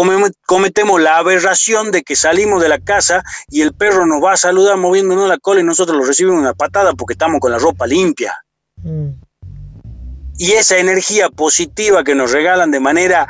cometemos 0.46 1.00
la 1.00 1.18
aberración 1.18 1.90
de 1.90 2.02
que 2.02 2.16
salimos 2.16 2.62
de 2.62 2.68
la 2.70 2.78
casa 2.78 3.22
y 3.50 3.60
el 3.60 3.74
perro 3.74 4.06
nos 4.06 4.22
va 4.22 4.32
a 4.32 4.36
saludar 4.36 4.78
moviéndonos 4.78 5.28
la 5.28 5.38
cola 5.38 5.60
y 5.60 5.64
nosotros 5.64 5.98
lo 5.98 6.04
recibimos 6.04 6.40
una 6.40 6.54
patada 6.54 6.94
porque 6.94 7.12
estamos 7.12 7.38
con 7.40 7.52
la 7.52 7.58
ropa 7.58 7.86
limpia. 7.86 8.42
Mm. 8.76 9.10
Y 10.38 10.52
esa 10.52 10.78
energía 10.78 11.28
positiva 11.28 12.04
que 12.04 12.14
nos 12.14 12.32
regalan 12.32 12.70
de 12.70 12.80
manera 12.80 13.28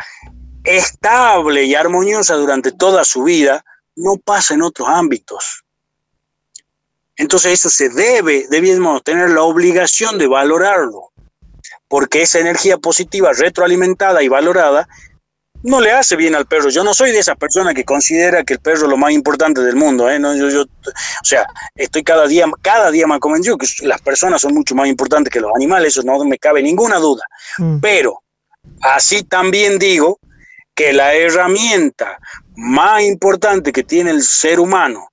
estable 0.63 1.65
y 1.65 1.75
armoniosa 1.75 2.35
durante 2.35 2.71
toda 2.71 3.05
su 3.05 3.25
vida 3.25 3.65
no 3.97 4.17
pasa 4.17 4.55
en 4.55 4.63
otros 4.63 4.89
ámbitos. 4.89 5.65
Entonces 7.17 7.53
eso 7.53 7.69
se 7.69 7.89
debe, 7.89 8.47
debemos 8.49 9.03
tener 9.03 9.31
la 9.31 9.43
obligación 9.43 10.17
de 10.17 10.29
valorarlo, 10.29 11.13
porque 11.89 12.23
esa 12.23 12.39
energía 12.39 12.79
positiva 12.79 13.33
retroalimentada 13.33 14.23
y 14.23 14.29
valorada 14.29 14.89
no 15.63 15.81
le 15.81 15.93
hace 15.93 16.17
bien 16.17 16.35
al 16.35 16.47
perro. 16.47 16.69
Yo 16.71 16.85
no 16.85 16.95
soy 16.95 17.13
de 17.13 17.19
esa 17.19 17.35
persona 17.35 17.75
que 17.75 17.85
considera 17.85 18.45
que 18.45 18.55
el 18.55 18.61
perro 18.61 18.85
es 18.85 18.91
lo 18.91 18.97
más 18.97 19.13
importante 19.13 19.61
del 19.61 19.77
mundo. 19.77 20.11
¿eh? 20.11 20.19
No, 20.19 20.35
yo, 20.35 20.49
yo, 20.49 20.63
o 20.63 21.25
sea, 21.25 21.47
estoy 21.75 22.03
cada 22.03 22.27
día, 22.27 22.47
cada 22.61 22.91
día 22.91 23.07
más 23.07 23.21
convencido 23.21 23.57
que 23.59 23.67
las 23.83 24.01
personas 24.01 24.43
son 24.43 24.55
mucho 24.55 24.75
más 24.75 24.89
importantes 24.89 25.33
que 25.33 25.41
los 25.41 25.53
animales, 25.55 25.97
eso 25.97 26.03
no 26.03 26.25
me 26.25 26.39
cabe 26.39 26.63
ninguna 26.63 26.99
duda. 26.99 27.25
Mm. 27.59 27.79
Pero 27.81 28.23
así 28.81 29.23
también 29.23 29.79
digo 29.79 30.19
que 30.75 30.93
la 30.93 31.15
herramienta 31.15 32.19
más 32.57 33.03
importante 33.03 33.73
que 33.73 33.85
tiene 33.85 34.11
el 34.11 34.23
ser 34.23 34.61
humano 34.61 35.09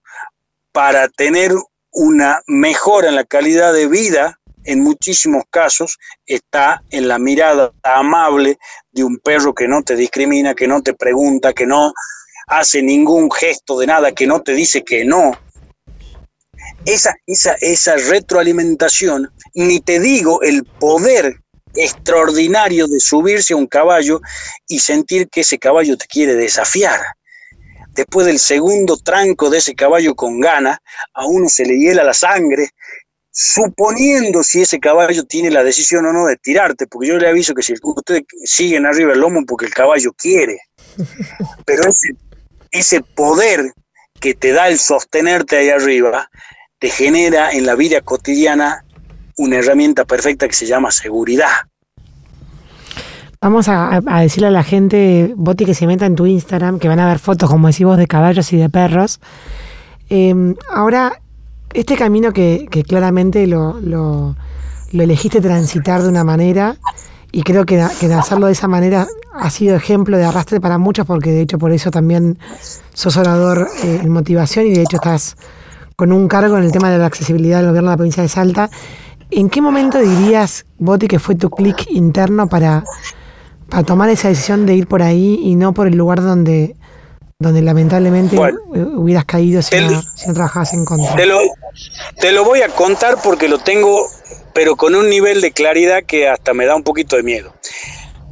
para 0.71 1.07
tener 1.09 1.51
una 1.91 2.41
mejora 2.47 3.09
en 3.09 3.15
la 3.15 3.25
calidad 3.25 3.73
de 3.73 3.87
vida 3.87 4.38
en 4.69 4.81
muchísimos 4.81 5.45
casos 5.49 5.97
está 6.27 6.83
en 6.91 7.07
la 7.07 7.17
mirada 7.17 7.71
amable 7.81 8.59
de 8.91 9.03
un 9.03 9.17
perro 9.17 9.55
que 9.55 9.67
no 9.67 9.81
te 9.81 9.95
discrimina, 9.95 10.53
que 10.53 10.67
no 10.67 10.83
te 10.83 10.93
pregunta, 10.93 11.53
que 11.53 11.65
no 11.65 11.91
hace 12.45 12.83
ningún 12.83 13.31
gesto 13.31 13.79
de 13.79 13.87
nada, 13.87 14.11
que 14.11 14.27
no 14.27 14.43
te 14.43 14.53
dice 14.53 14.83
que 14.83 15.03
no. 15.05 15.31
Esa, 16.85 17.15
esa, 17.25 17.55
esa 17.61 17.95
retroalimentación, 17.95 19.31
ni 19.55 19.79
te 19.79 19.99
digo 19.99 20.43
el 20.43 20.63
poder 20.65 21.39
extraordinario 21.73 22.87
de 22.87 22.99
subirse 22.99 23.53
a 23.53 23.57
un 23.57 23.65
caballo 23.65 24.21
y 24.67 24.79
sentir 24.79 25.29
que 25.29 25.41
ese 25.41 25.57
caballo 25.57 25.97
te 25.97 26.05
quiere 26.05 26.35
desafiar. 26.35 26.99
Después 27.93 28.27
del 28.27 28.37
segundo 28.37 28.97
tranco 28.97 29.49
de 29.49 29.57
ese 29.57 29.73
caballo 29.73 30.13
con 30.13 30.39
gana, 30.39 30.79
a 31.13 31.25
uno 31.25 31.49
se 31.49 31.65
le 31.65 31.75
hiela 31.75 32.03
la 32.03 32.13
sangre 32.13 32.69
suponiendo 33.41 34.43
si 34.43 34.59
ese 34.59 34.81
caballo 34.81 35.23
tiene 35.23 35.49
la 35.49 35.63
decisión 35.63 36.05
o 36.05 36.11
no 36.11 36.25
de 36.25 36.35
tirarte, 36.35 36.87
porque 36.87 37.07
yo 37.07 37.17
le 37.17 37.29
aviso 37.29 37.53
que 37.53 37.63
si 37.63 37.73
ustedes 37.81 38.23
siguen 38.43 38.85
arriba 38.85 39.13
el 39.13 39.21
lomo 39.21 39.45
porque 39.47 39.65
el 39.65 39.73
caballo 39.73 40.11
quiere, 40.11 40.59
pero 41.65 41.87
ese, 41.87 42.09
ese 42.69 42.99
poder 43.01 43.71
que 44.19 44.33
te 44.33 44.51
da 44.51 44.67
el 44.67 44.77
sostenerte 44.77 45.55
ahí 45.55 45.69
arriba, 45.69 46.29
te 46.79 46.89
genera 46.89 47.51
en 47.51 47.65
la 47.65 47.75
vida 47.75 48.01
cotidiana 48.01 48.83
una 49.37 49.55
herramienta 49.55 50.03
perfecta 50.03 50.45
que 50.49 50.53
se 50.53 50.65
llama 50.65 50.91
seguridad. 50.91 51.47
Vamos 53.39 53.69
a, 53.69 54.01
decirle 54.19 54.47
a 54.47 54.51
la 54.51 54.63
gente, 54.63 55.31
Boti, 55.37 55.63
que 55.63 55.73
se 55.73 55.87
meta 55.87 56.05
en 56.05 56.15
tu 56.15 56.25
Instagram, 56.25 56.77
que 56.77 56.89
van 56.89 56.99
a 56.99 57.07
ver 57.07 57.19
fotos, 57.19 57.49
como 57.49 57.69
decís 57.69 57.85
vos, 57.85 57.97
de 57.97 58.05
caballos 58.05 58.51
y 58.51 58.57
de 58.57 58.69
perros. 58.69 59.21
Em, 60.09 60.55
ahora, 60.69 61.21
este 61.73 61.95
camino 61.95 62.31
que, 62.31 62.67
claramente 62.87 63.47
lo, 63.47 63.79
lo, 63.79 64.35
elegiste 64.91 65.41
transitar 65.41 66.01
de 66.01 66.09
una 66.09 66.23
manera 66.23 66.77
y 67.31 67.43
creo 67.43 67.65
que, 67.65 67.83
que 67.99 68.13
hacerlo 68.13 68.47
de 68.47 68.53
esa 68.53 68.67
manera 68.67 69.07
ha 69.33 69.49
sido 69.49 69.75
ejemplo 69.75 70.17
de 70.17 70.25
arrastre 70.25 70.59
para 70.59 70.77
muchos 70.77 71.05
porque 71.05 71.31
de 71.31 71.41
hecho 71.41 71.59
por 71.59 71.71
eso 71.71 71.91
también 71.91 72.39
sos 72.93 73.17
orador 73.17 73.67
eh, 73.83 73.99
en 74.03 74.09
motivación 74.09 74.65
y 74.65 74.71
de 74.71 74.81
hecho 74.81 74.97
estás 74.97 75.37
con 75.95 76.11
un 76.11 76.27
cargo 76.27 76.57
en 76.57 76.63
el 76.63 76.71
tema 76.71 76.89
de 76.89 76.97
la 76.97 77.05
accesibilidad 77.05 77.57
del 77.57 77.67
gobierno 77.67 77.89
de 77.89 77.93
la 77.93 77.97
provincia 77.97 78.23
de 78.23 78.29
Salta. 78.29 78.69
¿En 79.31 79.49
qué 79.49 79.61
momento 79.61 79.99
dirías, 79.99 80.65
Boti, 80.79 81.07
que 81.07 81.19
fue 81.19 81.35
tu 81.35 81.49
clic 81.49 81.85
interno 81.91 82.47
para 82.47 82.83
tomar 83.85 84.09
esa 84.09 84.29
decisión 84.29 84.65
de 84.65 84.75
ir 84.75 84.87
por 84.87 85.03
ahí 85.03 85.39
y 85.43 85.55
no 85.55 85.73
por 85.73 85.87
el 85.87 85.97
lugar 85.97 86.23
donde, 86.23 86.75
donde 87.41 87.61
lamentablemente 87.61 88.37
hubieras 88.67 89.23
caído 89.23 89.61
si, 89.61 89.79
no, 89.79 90.01
si 90.01 90.33
trabajabas 90.33 90.73
en 90.73 90.83
contra? 90.83 91.15
Te 91.15 91.25
lo, 91.25 91.39
te 92.19 92.33
lo 92.33 92.43
voy 92.43 92.63
a 92.63 92.67
contar 92.67 93.15
porque 93.23 93.47
lo 93.47 93.59
tengo, 93.59 94.09
pero 94.53 94.75
con 94.75 94.93
un 94.93 95.09
nivel 95.09 95.39
de 95.39 95.53
claridad 95.53 96.03
que 96.03 96.27
hasta 96.27 96.53
me 96.53 96.65
da 96.65 96.75
un 96.75 96.83
poquito 96.83 97.15
de 97.15 97.23
miedo. 97.23 97.53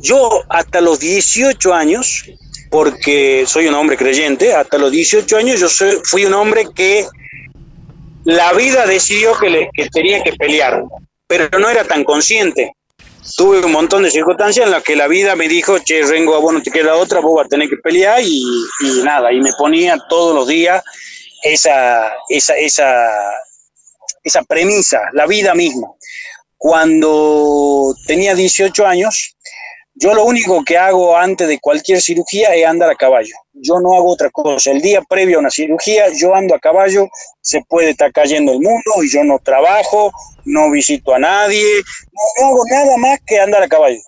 Yo 0.02 0.44
hasta 0.50 0.82
los 0.82 1.00
18 1.00 1.74
años, 1.74 2.30
porque 2.70 3.46
soy 3.48 3.68
un 3.68 3.76
hombre 3.76 3.96
creyente, 3.96 4.54
hasta 4.54 4.78
los 4.78 4.92
18 4.92 5.38
años 5.38 5.62
yo 5.62 5.70
fui 6.04 6.26
un 6.26 6.34
hombre 6.34 6.68
que 6.76 7.08
la 8.26 8.52
vida 8.52 8.86
decidió 8.86 9.38
que, 9.40 9.50
le, 9.50 9.70
que 9.74 9.88
tenía 9.90 10.22
que 10.22 10.34
pelear, 10.34 10.84
pero 11.28 11.48
no 11.60 11.70
era 11.70 11.86
tan 11.86 12.04
consciente. 12.04 12.74
Tuve 13.36 13.60
un 13.60 13.72
montón 13.72 14.04
de 14.04 14.12
circunstancias 14.12 14.66
en 14.66 14.72
las 14.72 14.84
que 14.84 14.96
la 14.96 15.08
vida 15.08 15.36
me 15.36 15.48
dijo, 15.48 15.80
che, 15.80 16.04
Rengo, 16.04 16.36
a 16.36 16.40
vos 16.40 16.62
te 16.64 16.72
queda 16.72 16.96
otra, 16.96 17.20
vos 17.20 17.36
vas 17.36 17.46
a 17.46 17.50
tener 17.50 17.70
que 17.70 17.78
pelear 17.78 18.22
y, 18.22 18.42
y 18.82 19.04
nada, 19.04 19.32
y 19.34 19.40
me 19.42 19.52
ponía 19.58 19.98
todos 20.10 20.34
los 20.34 20.48
días 20.48 20.84
esa, 21.44 22.14
esa, 22.30 22.58
esa, 22.58 23.10
esa 24.24 24.44
premisa, 24.44 25.00
la 25.14 25.26
vida 25.26 25.54
misma. 25.54 25.88
Cuando 26.58 27.94
tenía 28.06 28.34
18 28.34 28.86
años, 28.86 29.36
yo 29.96 30.14
lo 30.14 30.26
único 30.26 30.64
que 30.64 30.78
hago 30.78 31.18
antes 31.18 31.48
de 31.48 31.60
cualquier 31.60 32.02
cirugía 32.02 32.54
es 32.56 32.66
andar 32.66 32.90
a 32.90 32.96
caballo. 32.96 33.36
Yo 33.60 33.80
no 33.80 33.94
hago 33.96 34.12
otra 34.12 34.30
cosa. 34.30 34.72
El 34.72 34.82
día 34.82 35.02
previo 35.08 35.38
a 35.38 35.40
una 35.40 35.50
cirugía, 35.50 36.06
yo 36.14 36.36
ando 36.36 36.56
a 36.56 36.60
caballo, 36.60 37.08
se 37.42 37.62
puede 37.68 37.92
estar 37.92 38.12
cayendo 38.12 38.52
el 38.52 38.60
mundo 38.60 39.04
y 39.04 39.10
yo 39.10 39.24
no 39.24 39.40
trabajo, 39.40 40.12
no 40.46 40.70
visito 40.72 41.14
a 41.14 41.20
nadie, 41.20 41.66
no, 42.40 42.48
hago 42.48 42.64
nada 42.70 42.98
más 42.98 43.20
que 43.26 43.40
andar 43.40 43.64
a 43.64 43.68
caballo. 43.68 44.02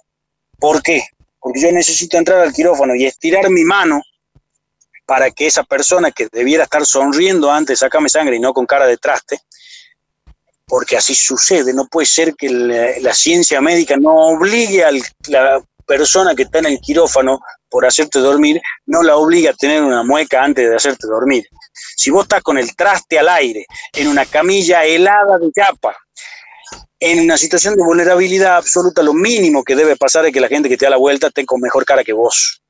¿Por 0.59 0.81
qué? 0.83 1.03
Porque 1.39 1.61
yo 1.61 1.71
necesito 1.71 2.17
entrar 2.17 2.39
al 2.39 2.53
quirófano 2.53 2.95
y 2.95 3.05
estirar 3.05 3.49
mi 3.49 3.63
mano 3.63 4.01
para 5.05 5.31
que 5.31 5.47
esa 5.47 5.63
persona 5.63 6.11
que 6.11 6.27
debiera 6.31 6.65
estar 6.65 6.85
sonriendo 6.85 7.51
antes, 7.51 7.79
sácame 7.79 8.09
sangre 8.09 8.35
y 8.35 8.39
no 8.39 8.53
con 8.53 8.67
cara 8.67 8.85
de 8.85 8.97
traste, 8.97 9.39
porque 10.67 10.95
así 10.95 11.15
sucede, 11.15 11.73
no 11.73 11.87
puede 11.87 12.05
ser 12.05 12.35
que 12.35 12.47
la, 12.47 13.13
ciencia 13.15 13.59
médica 13.59 13.97
no 13.97 14.13
obligue 14.13 14.83
a 14.85 14.91
la 15.27 15.63
persona 15.87 16.35
que 16.35 16.43
está 16.43 16.59
en 16.59 16.67
el 16.67 16.79
quirófano 16.79 17.39
por 17.69 17.85
hacerte 17.85 18.19
dormir, 18.19 18.61
no 18.85 19.03
la 19.03 19.15
obliga 19.15 19.51
a 19.51 19.53
tener 19.53 19.81
una 19.83 20.03
mueca 20.03 20.43
antes 20.43 20.69
de 20.69 20.75
hacerte 20.75 21.07
dormir. 21.07 21.45
Si 21.95 22.09
vos 22.09 22.23
estás 22.23 22.41
con 22.41 22.57
el 22.57 22.75
traste 22.75 23.19
al 23.19 23.29
aire, 23.29 23.65
en 23.93 24.07
una 24.07 24.25
camilla 24.25 24.83
helada 24.83 25.37
de 25.37 25.51
capa, 25.51 25.95
en 26.99 27.21
una 27.21 27.37
situación 27.37 27.75
de 27.75 27.83
vulnerabilidad 27.83 28.57
absoluta, 28.57 29.01
lo 29.01 29.13
mínimo 29.13 29.63
que 29.63 29.75
debe 29.75 29.95
pasar 29.95 30.25
es 30.25 30.33
que 30.33 30.41
la 30.41 30.49
gente 30.49 30.67
que 30.67 30.77
te 30.77 30.85
da 30.85 30.91
la 30.91 30.97
vuelta 30.97 31.29
tenga 31.29 31.55
mejor 31.57 31.85
cara 31.85 32.03
que 32.03 32.13
vos. 32.13 32.61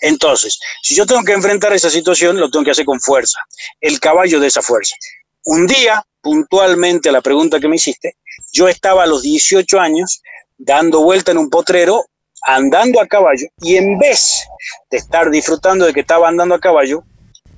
Entonces, 0.00 0.58
si 0.82 0.94
yo 0.94 1.06
tengo 1.06 1.22
que 1.22 1.32
enfrentar 1.32 1.72
esa 1.72 1.90
situación, 1.90 2.38
lo 2.38 2.50
tengo 2.50 2.64
que 2.64 2.72
hacer 2.72 2.84
con 2.84 3.00
fuerza, 3.00 3.38
el 3.80 4.00
caballo 4.00 4.40
de 4.40 4.48
esa 4.48 4.62
fuerza. 4.62 4.96
Un 5.44 5.66
día, 5.66 6.04
puntualmente 6.20 7.08
a 7.08 7.12
la 7.12 7.20
pregunta 7.20 7.60
que 7.60 7.68
me 7.68 7.76
hiciste, 7.76 8.16
yo 8.52 8.68
estaba 8.68 9.04
a 9.04 9.06
los 9.06 9.22
18 9.22 9.80
años 9.80 10.22
dando 10.58 11.02
vuelta 11.02 11.30
en 11.30 11.38
un 11.38 11.48
potrero, 11.48 12.06
andando 12.42 13.00
a 13.00 13.06
caballo, 13.06 13.46
y 13.60 13.76
en 13.76 13.98
vez 13.98 14.46
de 14.90 14.98
estar 14.98 15.30
disfrutando 15.30 15.86
de 15.86 15.92
que 15.92 16.00
estaba 16.00 16.28
andando 16.28 16.54
a 16.54 16.60
caballo, 16.60 17.04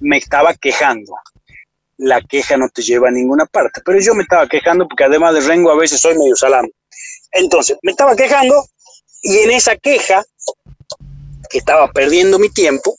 me 0.01 0.19
estaba 0.19 0.55
quejando. 0.55 1.15
La 1.97 2.21
queja 2.21 2.57
no 2.57 2.69
te 2.69 2.83
lleva 2.83 3.09
a 3.09 3.13
ninguna 3.13 3.47
parte, 3.47 3.81
pero 3.85 4.01
yo 4.01 4.15
me 4.15 4.23
estaba 4.23 4.49
quejando 4.49 4.89
porque 4.89 5.05
además 5.05 5.35
de 5.35 5.41
Rengo 5.41 5.71
a 5.71 5.77
veces 5.77 6.01
soy 6.01 6.17
medio 6.19 6.35
salame. 6.35 6.71
Entonces, 7.31 7.79
me 7.83 7.93
estaba 7.93 8.17
quejando 8.17 8.55
y 9.23 9.39
en 9.39 9.53
esa 9.53 9.77
queja, 9.77 10.25
que 11.49 11.59
estaba 11.59 11.93
perdiendo 11.93 12.39
mi 12.39 12.49
tiempo, 12.49 12.97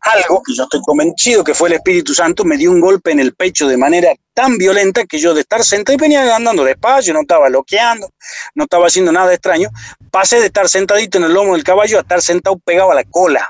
algo 0.00 0.42
que 0.42 0.54
yo 0.54 0.64
estoy 0.64 0.80
convencido 0.82 1.44
que 1.44 1.54
fue 1.54 1.68
el 1.68 1.74
Espíritu 1.74 2.14
Santo, 2.14 2.44
me 2.44 2.56
dio 2.56 2.70
un 2.70 2.80
golpe 2.80 3.10
en 3.10 3.20
el 3.20 3.34
pecho 3.34 3.68
de 3.68 3.76
manera 3.76 4.14
tan 4.32 4.56
violenta 4.56 5.04
que 5.04 5.18
yo 5.18 5.34
de 5.34 5.42
estar 5.42 5.62
sentado 5.62 5.94
y 5.94 6.00
venía 6.00 6.34
andando 6.34 6.64
despacio, 6.64 7.12
no 7.12 7.20
estaba 7.20 7.48
loqueando, 7.48 8.10
no 8.54 8.64
estaba 8.64 8.86
haciendo 8.86 9.12
nada 9.12 9.32
extraño, 9.32 9.68
pasé 10.10 10.40
de 10.40 10.46
estar 10.46 10.68
sentadito 10.68 11.18
en 11.18 11.24
el 11.24 11.34
lomo 11.34 11.54
del 11.54 11.64
caballo 11.64 11.98
a 11.98 12.00
estar 12.00 12.22
sentado 12.22 12.58
pegado 12.58 12.92
a 12.92 12.94
la 12.94 13.04
cola. 13.04 13.46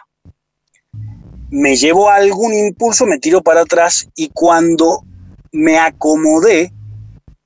Me 1.51 1.77
llevó 1.77 2.11
algún 2.11 2.53
impulso, 2.53 3.07
me 3.07 3.19
tiró 3.19 3.43
para 3.43 3.63
atrás 3.63 4.09
y 4.17 4.31
cuando 4.31 5.05
me 5.53 5.79
acomodé, 5.79 6.73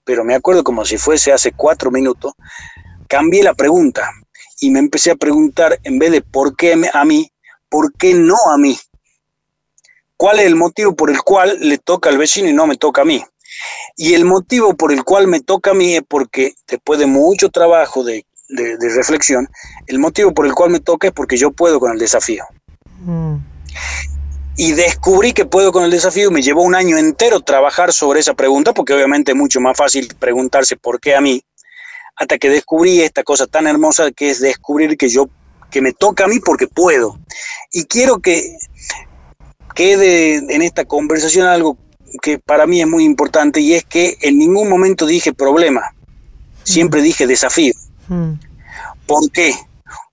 pero 0.04 0.24
me 0.24 0.34
acuerdo 0.34 0.64
como 0.64 0.84
si 0.84 0.98
fuese 0.98 1.32
hace 1.32 1.52
cuatro 1.52 1.90
minutos, 1.90 2.32
cambié 3.08 3.42
la 3.42 3.54
pregunta 3.54 4.10
y 4.60 4.70
me 4.70 4.78
empecé 4.78 5.10
a 5.10 5.16
preguntar, 5.16 5.78
en 5.82 5.98
vez 5.98 6.10
de 6.10 6.22
por 6.22 6.56
qué 6.56 6.74
a 6.92 7.04
mí, 7.04 7.30
¿por 7.68 7.92
qué 7.94 8.14
no 8.14 8.36
a 8.50 8.56
mí? 8.56 8.78
¿Cuál 10.16 10.38
es 10.40 10.46
el 10.46 10.57
motivo 10.57 10.94
por 10.94 11.11
el 11.11 11.20
cual 11.22 11.57
le 11.61 11.79
toca 11.79 12.09
al 12.09 12.18
vecino 12.18 12.48
y 12.48 12.53
no 12.53 12.66
me 12.66 12.77
toca 12.77 13.03
a 13.03 13.05
mí? 13.05 13.24
Y 13.96 14.14
el 14.14 14.24
motivo 14.24 14.74
por 14.74 14.92
el 14.92 15.05
cual 15.05 15.27
me 15.27 15.40
toca 15.40 15.72
a 15.72 15.74
mí 15.74 15.94
es 15.94 16.03
porque 16.07 16.55
después 16.68 16.98
de 16.98 17.07
mucho 17.07 17.48
trabajo 17.50 18.05
de, 18.05 18.24
reflexión, 18.81 19.48
el 19.87 19.98
motivo 19.98 20.33
por 20.33 20.46
el 20.46 20.55
cual 20.55 20.70
me 20.70 20.81
toca 20.81 21.09
es 21.09 21.12
porque 21.12 21.37
yo 21.37 21.50
puedo 21.50 21.81
con 21.81 21.92
el 21.92 21.98
desafío. 21.98 22.44
Mm. 23.00 23.37
Y 24.57 24.72
descubrí 24.72 25.33
que 25.33 25.46
puedo 25.46 25.72
con 25.72 25.83
el 25.85 25.90
desafío, 25.90 26.31
me 26.31 26.42
llevó 26.42 26.62
un 26.62 26.77
año 26.77 26.96
entero 26.96 27.40
trabajar 27.40 27.92
sobre 27.92 28.20
esa 28.20 28.35
pregunta, 28.35 28.72
porque 28.72 28.94
obviamente 28.94 29.33
es 29.33 29.37
mucho 29.37 29.61
más 29.61 29.77
fácil 29.77 30.14
preguntarse 30.18 30.77
por 30.77 31.00
qué 31.00 31.16
a 31.16 31.20
mí, 31.20 31.42
hasta 32.14 32.38
que 32.38 32.48
descubrí 32.48 33.03
esta 33.03 33.24
cosa 33.24 33.46
tan 33.48 33.66
hermosa 33.66 34.12
que 34.12 34.31
es 34.31 34.40
descubrir 34.40 34.96
que 34.96 35.09
yo 35.09 35.29
que 35.72 35.81
me 35.81 35.92
toca 35.92 36.24
a 36.24 36.29
mí 36.29 36.38
porque 36.38 36.68
puedo. 36.68 37.18
Y 37.72 37.87
quiero 37.87 38.20
que 38.20 38.57
quede 39.74 40.37
en 40.37 40.62
esta 40.62 40.84
conversación 40.84 41.46
algo 41.46 41.76
que 42.22 42.38
para 42.38 42.66
mí 42.66 42.80
es 42.80 42.87
muy 42.87 43.04
importante 43.04 43.60
y 43.60 43.74
es 43.74 43.84
que 43.84 44.16
en 44.20 44.38
ningún 44.38 44.68
momento 44.68 45.06
dije 45.06 45.32
problema, 45.32 45.94
siempre 46.62 47.00
mm. 47.00 47.04
dije 47.04 47.26
desafío. 47.26 47.74
Mm. 48.08 48.32
¿Por 49.06 49.30
qué? 49.30 49.54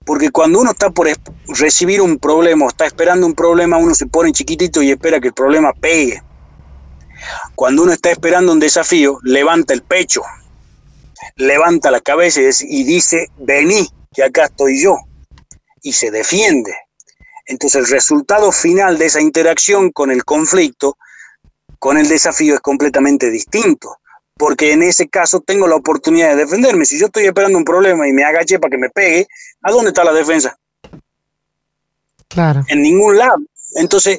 Porque 0.04 0.30
cuando 0.30 0.60
uno 0.60 0.72
está 0.72 0.90
por 0.90 1.08
recibir 1.46 2.00
un 2.00 2.18
problema 2.18 2.66
o 2.66 2.68
está 2.68 2.86
esperando 2.86 3.26
un 3.26 3.34
problema, 3.34 3.76
uno 3.76 3.94
se 3.94 4.06
pone 4.06 4.32
chiquitito 4.32 4.82
y 4.82 4.90
espera 4.90 5.20
que 5.20 5.28
el 5.28 5.34
problema 5.34 5.72
pegue. 5.72 6.22
Cuando 7.54 7.84
uno 7.84 7.92
está 7.92 8.10
esperando 8.10 8.52
un 8.52 8.58
desafío, 8.58 9.18
levanta 9.22 9.72
el 9.72 9.82
pecho, 9.82 10.22
levanta 11.36 11.90
la 11.92 12.00
cabeza 12.00 12.40
y 12.40 12.82
dice, 12.82 13.28
vení, 13.38 13.88
que 14.12 14.24
acá 14.24 14.46
estoy 14.46 14.82
yo 14.82 14.96
y 15.82 15.92
se 15.92 16.10
defiende. 16.10 16.72
Entonces 17.46 17.80
el 17.80 17.86
resultado 17.88 18.52
final 18.52 18.98
de 18.98 19.06
esa 19.06 19.20
interacción 19.20 19.90
con 19.90 20.10
el 20.10 20.24
conflicto, 20.24 20.96
con 21.78 21.98
el 21.98 22.08
desafío, 22.08 22.54
es 22.54 22.60
completamente 22.60 23.30
distinto. 23.30 23.96
Porque 24.36 24.72
en 24.72 24.82
ese 24.82 25.08
caso 25.08 25.40
tengo 25.40 25.68
la 25.68 25.76
oportunidad 25.76 26.30
de 26.30 26.44
defenderme. 26.44 26.84
Si 26.84 26.98
yo 26.98 27.06
estoy 27.06 27.26
esperando 27.26 27.58
un 27.58 27.64
problema 27.64 28.08
y 28.08 28.12
me 28.12 28.24
agaché 28.24 28.58
para 28.58 28.70
que 28.70 28.78
me 28.78 28.90
pegue, 28.90 29.28
¿a 29.62 29.70
dónde 29.70 29.88
está 29.88 30.04
la 30.04 30.12
defensa? 30.12 30.56
Claro. 32.28 32.64
En 32.68 32.82
ningún 32.82 33.18
lado. 33.18 33.36
Entonces, 33.74 34.18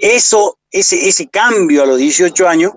eso, 0.00 0.58
ese, 0.70 1.08
ese 1.08 1.28
cambio 1.28 1.82
a 1.82 1.86
los 1.86 1.98
18 1.98 2.48
años 2.48 2.72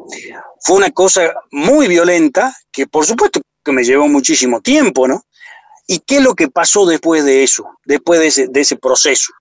fue 0.62 0.78
una 0.78 0.92
cosa 0.92 1.34
muy 1.52 1.88
violenta 1.88 2.56
que 2.72 2.88
por 2.88 3.06
supuesto 3.06 3.42
que 3.64 3.72
me 3.72 3.84
llevó 3.84 4.08
muchísimo 4.08 4.62
tiempo, 4.62 5.08
¿no? 5.08 5.26
¿Y 5.88 6.00
qué 6.00 6.18
es 6.18 6.24
lo 6.24 6.34
que 6.34 6.48
pasó 6.48 6.86
después 6.86 7.24
de 7.24 7.44
eso, 7.44 7.70
después 7.86 8.36
de 8.36 8.62
ese, 8.62 8.76
proceso? 8.76 9.34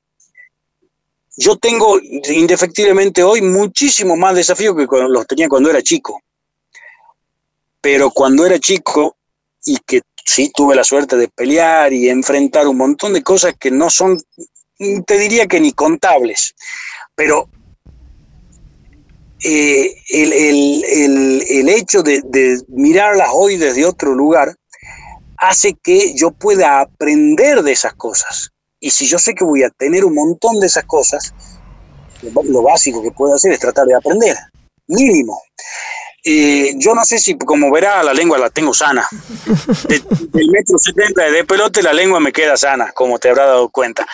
Yo 1.37 1.57
tengo 1.57 1.99
indefectiblemente 2.01 3.23
hoy 3.23 3.43
muchísimo 3.43 4.17
más 4.17 4.35
desafíos 4.35 4.77
que 4.77 4.87
los 5.09 5.27
tenía 5.27 5.49
cuando 5.49 5.71
era 5.71 5.83
chico. 5.83 6.21
Pero 7.81 8.11
cuando 8.11 8.47
era 8.47 8.59
chico 8.59 9.17
y 9.65 9.79
que 9.79 10.03
sí 10.25 10.51
tuve 10.55 10.75
la 10.75 10.85
suerte 10.85 11.17
de 11.17 11.29
pelear 11.29 11.93
y 11.93 12.09
enfrentar 12.09 12.67
un 12.67 12.77
montón 12.77 13.13
de 13.13 13.23
cosas 13.23 13.55
que 13.59 13.71
no 13.71 13.91
son, 13.91 14.19
te 15.07 15.19
diría 15.19 15.47
que 15.47 15.61
ni 15.61 15.73
contables, 15.73 16.55
pero 17.15 17.49
eh, 19.43 19.95
el, 20.11 21.69
hecho 21.69 22.03
de, 22.03 22.23
de 22.25 22.63
mirarlas 22.69 23.29
hoy 23.33 23.57
desde 23.57 23.85
otro 23.85 24.15
lugar 24.15 24.57
hace 25.37 25.75
que 25.83 26.15
yo 26.15 26.31
pueda 26.31 26.81
aprender 26.81 27.63
de 27.63 27.73
esas 27.73 27.95
cosas. 27.95 28.54
Y 28.85 28.91
si 28.91 29.07
yo 29.07 29.19
sé 29.19 29.35
que 29.35 29.45
voy 29.45 29.63
a 29.63 29.71
tener 29.71 30.05
un 30.05 30.15
montón 30.15 30.61
de 30.61 30.67
esas 30.67 30.85
cosas, 30.85 31.33
lo 32.21 32.63
básico 32.63 33.03
que 33.03 33.11
puedo 33.13 33.33
hacer 33.33 33.51
es 33.53 33.59
tratar 33.59 33.87
de 33.87 33.95
aprender, 33.95 34.37
mínimo. 34.89 35.41
Eh, 36.27 36.73
yo 36.79 36.95
no 36.95 37.05
sé 37.05 37.19
si, 37.19 37.37
como 37.37 37.71
verá, 37.71 38.03
la 38.03 38.15
lengua 38.15 38.39
la 38.39 38.49
tengo 38.49 38.73
sana. 38.73 39.07
del 39.47 40.51
metro 40.51 40.79
setenta 40.79 41.31
de 41.31 41.45
pelote, 41.45 41.83
la 41.83 41.93
lengua 41.93 42.19
me 42.19 42.33
queda 42.33 42.57
sana, 42.57 42.93
como 42.93 43.19
te 43.19 43.29
habrá 43.29 43.45
dado 43.45 43.69
cuenta. 43.69 44.07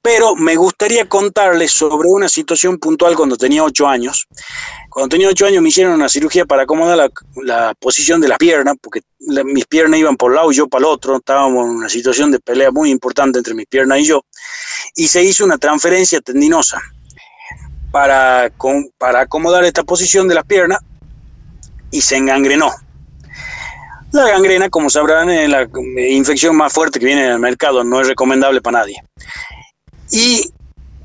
Pero 0.00 0.34
me 0.34 0.56
gustaría 0.56 1.06
contarles 1.06 1.70
sobre 1.72 2.08
una 2.08 2.28
situación 2.30 2.78
puntual 2.78 3.14
cuando 3.16 3.36
tenía 3.36 3.62
ocho 3.62 3.86
años. 3.86 4.26
Cuando 4.88 5.10
tenía 5.10 5.28
ocho 5.28 5.44
años 5.44 5.62
me 5.62 5.68
hicieron 5.68 5.92
una 5.92 6.08
cirugía 6.08 6.46
para 6.46 6.62
acomodar 6.62 7.10
la, 7.36 7.74
posición 7.74 8.22
de 8.22 8.28
las 8.28 8.38
piernas, 8.38 8.76
porque 8.80 9.02
mis 9.44 9.66
piernas 9.66 10.00
iban 10.00 10.16
por 10.16 10.30
un 10.30 10.36
lado 10.36 10.52
y 10.52 10.56
yo 10.56 10.68
para 10.68 10.86
el 10.86 10.86
otro. 10.86 11.18
Estábamos 11.18 11.66
en 11.66 11.76
una 11.76 11.88
situación 11.90 12.30
de 12.30 12.40
pelea 12.40 12.70
muy 12.70 12.90
importante 12.90 13.38
entre 13.38 13.52
mis 13.52 13.66
piernas 13.66 13.98
y 13.98 14.04
yo. 14.04 14.24
Y 14.96 15.06
se 15.08 15.22
hizo 15.22 15.44
una 15.44 15.58
transferencia 15.58 16.22
tendinosa 16.22 16.80
para, 17.90 18.50
para 18.96 19.20
acomodar 19.20 19.64
esta 19.64 19.82
posición 19.82 20.26
de 20.28 20.34
las 20.34 20.46
piernas 20.46 20.78
y 21.92 22.00
se 22.00 22.16
engangrenó. 22.16 22.72
La 24.10 24.28
gangrena, 24.28 24.68
como 24.68 24.90
sabrán, 24.90 25.30
es 25.30 25.48
la 25.48 25.68
infección 26.08 26.56
más 26.56 26.72
fuerte 26.72 26.98
que 26.98 27.06
viene 27.06 27.24
en 27.24 27.32
el 27.32 27.38
mercado, 27.38 27.84
no 27.84 28.00
es 28.00 28.08
recomendable 28.08 28.60
para 28.60 28.80
nadie. 28.80 29.02
Y 30.10 30.50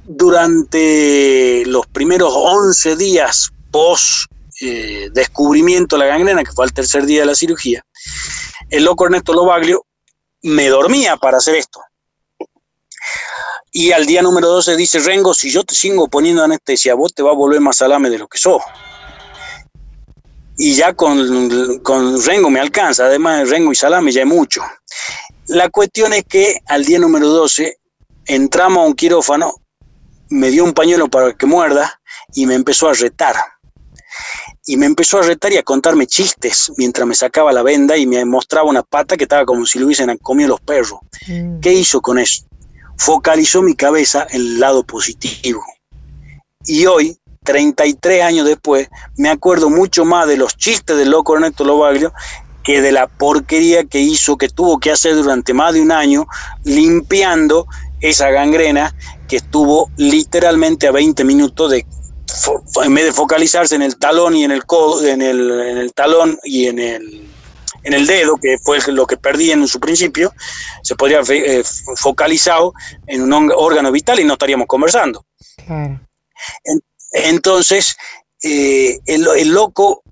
durante 0.03 1.63
los 1.67 1.85
primeros 1.87 2.33
11 2.33 2.95
días 2.95 3.51
post 3.71 4.25
eh, 4.59 5.09
descubrimiento 5.13 5.95
de 5.95 6.05
la 6.05 6.07
gangrena, 6.07 6.43
que 6.43 6.51
fue 6.51 6.65
el 6.65 6.73
tercer 6.73 7.05
día 7.05 7.21
de 7.21 7.27
la 7.27 7.35
cirugía, 7.35 7.85
el 8.69 8.83
loco 8.83 9.05
Ernesto 9.05 9.33
Lobaglio 9.33 9.85
me 10.41 10.67
dormía 10.67 11.15
para 11.15 11.37
hacer 11.37 11.55
esto. 11.55 11.79
Y 13.71 13.91
al 13.91 14.05
día 14.05 14.21
número 14.21 14.47
12 14.47 14.75
dice, 14.75 14.99
Rengo, 14.99 15.33
si 15.33 15.49
yo 15.49 15.63
te 15.63 15.75
sigo 15.75 16.07
poniendo 16.07 16.43
anestesia, 16.43 16.95
vos 16.95 17.13
te 17.13 17.23
va 17.23 17.31
a 17.31 17.35
volver 17.35 17.61
más 17.61 17.77
salame 17.77 18.09
de 18.09 18.17
lo 18.17 18.27
que 18.27 18.37
sos 18.37 18.61
y 20.57 20.73
ya 20.73 20.93
con, 20.93 21.79
con, 21.79 22.21
Rengo 22.23 22.49
me 22.49 22.59
alcanza, 22.59 23.05
además 23.05 23.39
de 23.39 23.45
Rengo 23.45 23.71
y 23.71 23.75
Salame 23.75 24.11
ya 24.11 24.21
hay 24.21 24.27
mucho. 24.27 24.61
La 25.47 25.69
cuestión 25.69 26.13
es 26.13 26.25
que 26.25 26.59
al 26.65 26.83
día 26.83 26.99
número 26.99 27.27
12 27.27 27.77
entramos 28.25 28.79
a 28.79 28.87
un 28.87 28.95
quirófano, 28.95 29.53
me 30.29 30.49
dio 30.49 30.63
un 30.63 30.73
pañuelo 30.73 31.07
para 31.07 31.33
que 31.33 31.45
muerda 31.45 32.01
y 32.33 32.45
me 32.47 32.55
empezó 32.55 32.89
a 32.89 32.93
retar. 32.93 33.35
Y 34.65 34.75
me 34.75 34.87
empezó 34.87 35.19
a 35.19 35.21
retar 35.21 35.53
y 35.53 35.57
a 35.57 35.63
contarme 35.63 36.07
chistes 36.07 36.71
mientras 36.75 37.07
me 37.07 37.15
sacaba 37.15 37.53
la 37.53 37.63
venda 37.63 37.95
y 37.95 38.05
me 38.05 38.25
mostraba 38.25 38.67
una 38.67 38.83
pata 38.83 39.15
que 39.15 39.23
estaba 39.23 39.45
como 39.45 39.65
si 39.65 39.79
lo 39.79 39.85
hubiesen 39.85 40.17
comido 40.17 40.49
los 40.49 40.61
perros. 40.61 40.99
Mm. 41.27 41.59
¿Qué 41.61 41.71
hizo 41.71 42.01
con 42.01 42.19
eso? 42.19 42.43
Focalizó 42.97 43.61
mi 43.61 43.75
cabeza 43.75 44.25
en 44.31 44.41
el 44.41 44.59
lado 44.59 44.83
positivo. 44.83 45.63
Y 46.65 46.85
hoy 46.87 47.17
33 47.47 48.23
años 48.23 48.45
después, 48.45 48.89
me 49.15 49.29
acuerdo 49.29 49.69
mucho 49.69 50.03
más 50.03 50.27
de 50.27 50.35
los 50.35 50.57
chistes 50.57 50.97
del 50.97 51.11
loco 51.11 51.33
Ernesto 51.33 51.63
Lobaglio 51.63 52.11
que 52.61 52.81
de 52.81 52.91
la 52.91 53.07
porquería 53.07 53.85
que 53.85 53.99
hizo, 53.99 54.37
que 54.37 54.49
tuvo 54.49 54.77
que 54.81 54.91
hacer 54.91 55.15
durante 55.15 55.53
más 55.53 55.73
de 55.73 55.81
un 55.81 55.93
año, 55.93 56.27
limpiando 56.65 57.65
esa 58.01 58.29
gangrena 58.31 58.93
que 59.29 59.37
estuvo 59.37 59.89
literalmente 59.95 60.87
a 60.87 60.91
20 60.91 61.23
minutos 61.23 61.71
de 61.71 61.85
en 62.83 62.93
vez 62.93 63.05
de 63.05 63.13
focalizarse 63.13 63.75
en 63.75 63.81
el 63.81 63.97
talón 63.97 64.35
y 64.35 64.43
en 64.43 64.51
el 64.51 64.65
codo, 64.65 65.07
en 65.07 65.21
el, 65.21 65.93
talón 65.95 66.37
y 66.43 66.67
en 66.67 66.79
el 66.79 67.29
en 67.83 67.93
el 67.93 68.05
dedo, 68.05 68.35
que 68.35 68.57
fue 68.61 68.79
lo 68.87 69.07
que 69.07 69.15
perdí 69.15 69.51
en 69.51 69.65
su 69.65 69.79
principio, 69.79 70.33
se 70.83 70.95
podría 70.95 71.19
haber 71.19 71.49
eh, 71.49 71.63
focalizado 71.95 72.73
en 73.05 73.21
un 73.21 73.49
órgano 73.55 73.93
vital 73.93 74.19
y 74.19 74.25
no 74.25 74.33
estaríamos 74.33 74.67
conversando. 74.67 75.25
Claro. 75.65 76.01
Entonces, 77.11 77.95
eh, 78.43 78.99
el, 79.05 79.49
loco 79.49 80.03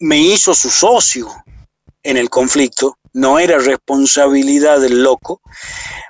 me 0.00 0.18
hizo 0.18 0.54
su 0.54 0.70
socio 0.70 1.28
en 2.02 2.16
el 2.16 2.28
conflicto, 2.30 2.98
no 3.12 3.38
era 3.38 3.58
responsabilidad 3.58 4.80
del 4.80 5.02
loco, 5.02 5.40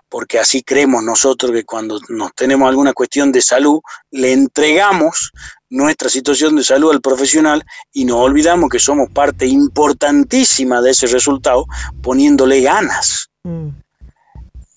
porque 0.09 0.39
así 0.39 0.63
creemos 0.63 1.03
nosotros 1.05 1.53
que 1.53 1.65
cuando 1.65 2.01
nos 2.09 2.35
tenemos 2.35 2.69
alguna 2.69 2.93
cuestión 2.93 3.31
de 3.33 3.43
salud, 3.43 3.81
le 4.11 4.33
entregamos 4.33 5.31
nuestra 5.69 6.09
situación 6.09 6.57
de 6.57 6.65
salud 6.65 6.91
al 6.91 7.01
profesional 7.01 7.65
y 7.93 8.05
nos 8.05 8.17
olvidamos 8.17 8.69
que 8.71 8.81
somos 8.81 9.09
parte 9.11 9.47
importantísima 9.47 10.83
de 10.83 10.91
ese 10.91 11.07
resultado 11.07 11.67
poniéndole 12.03 12.61
ganas. 12.61 13.31
Mm. 13.45 13.69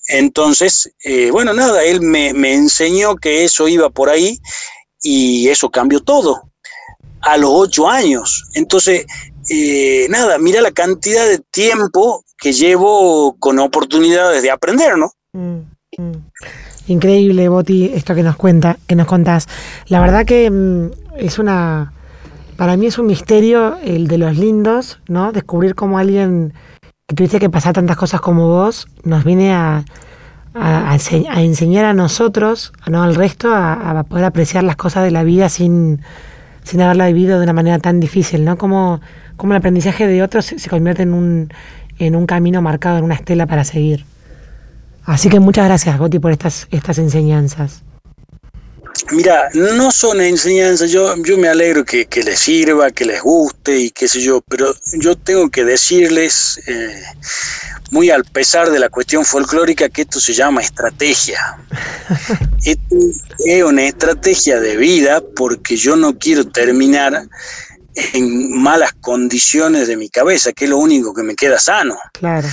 Entonces, 0.07 0.93
eh, 1.03 1.31
bueno, 1.31 1.53
nada, 1.53 1.83
él 1.83 2.01
me, 2.01 2.33
me 2.33 2.53
enseñó 2.53 3.15
que 3.15 3.43
eso 3.43 3.67
iba 3.67 3.89
por 3.89 4.09
ahí 4.09 4.39
y 5.03 5.49
eso 5.49 5.69
cambió 5.69 5.99
todo 5.99 6.49
a 7.21 7.37
los 7.37 7.51
ocho 7.53 7.87
años. 7.87 8.45
Entonces, 8.55 9.05
eh, 9.49 10.07
nada, 10.09 10.37
mira 10.39 10.61
la 10.61 10.71
cantidad 10.71 11.27
de 11.27 11.39
tiempo 11.51 12.23
que 12.37 12.53
llevo 12.53 13.35
con 13.39 13.59
oportunidades 13.59 14.41
de 14.41 14.51
aprender, 14.51 14.97
¿no? 14.97 15.11
Mm, 15.33 15.59
mm. 15.97 16.25
Increíble, 16.87 17.47
Boti, 17.49 17.91
esto 17.93 18.15
que 18.15 18.23
nos 18.23 18.35
cuenta, 18.35 18.77
que 18.87 18.95
nos 18.95 19.07
contás. 19.07 19.47
La 19.87 19.99
verdad 20.01 20.25
que 20.25 20.49
mm, 20.49 20.91
es 21.17 21.39
una, 21.39 21.93
para 22.57 22.75
mí 22.77 22.87
es 22.87 22.97
un 22.97 23.07
misterio 23.07 23.77
el 23.83 24.07
de 24.07 24.17
los 24.17 24.37
lindos, 24.37 24.99
¿no? 25.07 25.31
Descubrir 25.31 25.75
cómo 25.75 25.97
alguien 25.97 26.53
que 27.07 27.15
tuviste 27.15 27.39
que 27.39 27.49
pasar 27.49 27.73
tantas 27.73 27.97
cosas 27.97 28.21
como 28.21 28.47
vos 28.47 28.87
nos 29.03 29.23
viene 29.23 29.53
a, 29.53 29.85
a, 30.53 30.95
enseñar 31.37 31.85
a 31.85 31.93
nosotros, 31.93 32.73
no 32.87 33.03
al 33.03 33.15
resto, 33.15 33.53
a, 33.53 34.03
poder 34.03 34.25
apreciar 34.25 34.63
las 34.63 34.75
cosas 34.75 35.03
de 35.03 35.11
la 35.11 35.23
vida 35.23 35.49
sin, 35.49 36.01
sin 36.63 36.81
haberla 36.81 37.07
vivido 37.07 37.37
de 37.37 37.43
una 37.43 37.53
manera 37.53 37.79
tan 37.79 37.99
difícil, 37.99 38.45
¿no? 38.45 38.57
Como, 38.57 39.01
como 39.35 39.53
el 39.53 39.57
aprendizaje 39.57 40.07
de 40.07 40.23
otros 40.23 40.45
se, 40.45 40.69
convierte 40.69 41.03
en 41.03 41.13
un, 41.13 41.49
en 41.99 42.15
un 42.15 42.25
camino 42.25 42.61
marcado, 42.61 42.97
en 42.97 43.03
una 43.03 43.15
estela 43.15 43.47
para 43.47 43.63
seguir. 43.63 44.05
Así 45.05 45.29
que 45.29 45.39
muchas 45.39 45.65
gracias, 45.65 45.97
Goti, 45.97 46.19
por 46.19 46.31
estas, 46.31 46.67
estas 46.71 46.97
enseñanzas. 46.97 47.83
Mira, 49.11 49.49
no 49.53 49.91
son 49.91 50.21
enseñanzas, 50.21 50.89
yo, 50.89 51.15
yo 51.17 51.37
me 51.37 51.47
alegro 51.47 51.83
que, 51.83 52.07
les 52.25 52.39
sirva, 52.39 52.91
que 52.91 53.05
les 53.05 53.21
guste 53.21 53.77
y 53.77 53.91
qué 53.91 54.07
sé 54.07 54.21
yo, 54.21 54.41
pero 54.41 54.73
yo 54.93 55.15
tengo 55.17 55.49
que 55.49 55.65
decirles, 55.65 56.59
eh, 56.67 57.03
muy 57.91 58.09
al 58.09 58.23
pesar 58.23 58.71
de 58.71 58.79
la 58.79 58.89
cuestión 58.89 59.25
folclórica, 59.25 59.89
que 59.89 60.03
esto 60.03 60.19
se 60.19 60.33
llama 60.33 60.61
estrategia. 60.61 61.57
esto 62.65 62.95
es 63.45 63.63
una 63.63 63.85
estrategia 63.85 64.59
de 64.59 64.77
vida 64.77 65.21
porque 65.35 65.75
yo 65.75 65.95
no 65.95 66.17
quiero 66.17 66.47
terminar 66.47 67.27
en 67.95 68.59
malas 68.59 68.93
condiciones 68.93 69.87
de 69.87 69.97
mi 69.97 70.09
cabeza, 70.09 70.53
que 70.53 70.65
es 70.65 70.69
lo 70.69 70.77
único 70.77 71.13
que 71.13 71.23
me 71.23 71.35
queda 71.35 71.59
sano. 71.59 71.97
Claro. 72.13 72.47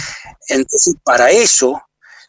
Entonces, 0.48 0.94
para 1.04 1.30
eso, 1.30 1.80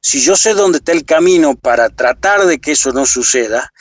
si 0.02 0.20
yo 0.20 0.36
sé 0.36 0.54
dónde 0.54 0.80
está 0.80 0.92
el 0.92 1.06
camino 1.06 1.56
para 1.56 1.90
tratar 1.90 2.46
de 2.46 2.60
que 2.60 2.72
eso 2.72 2.92
no 2.92 3.06
suceda, 3.06 3.72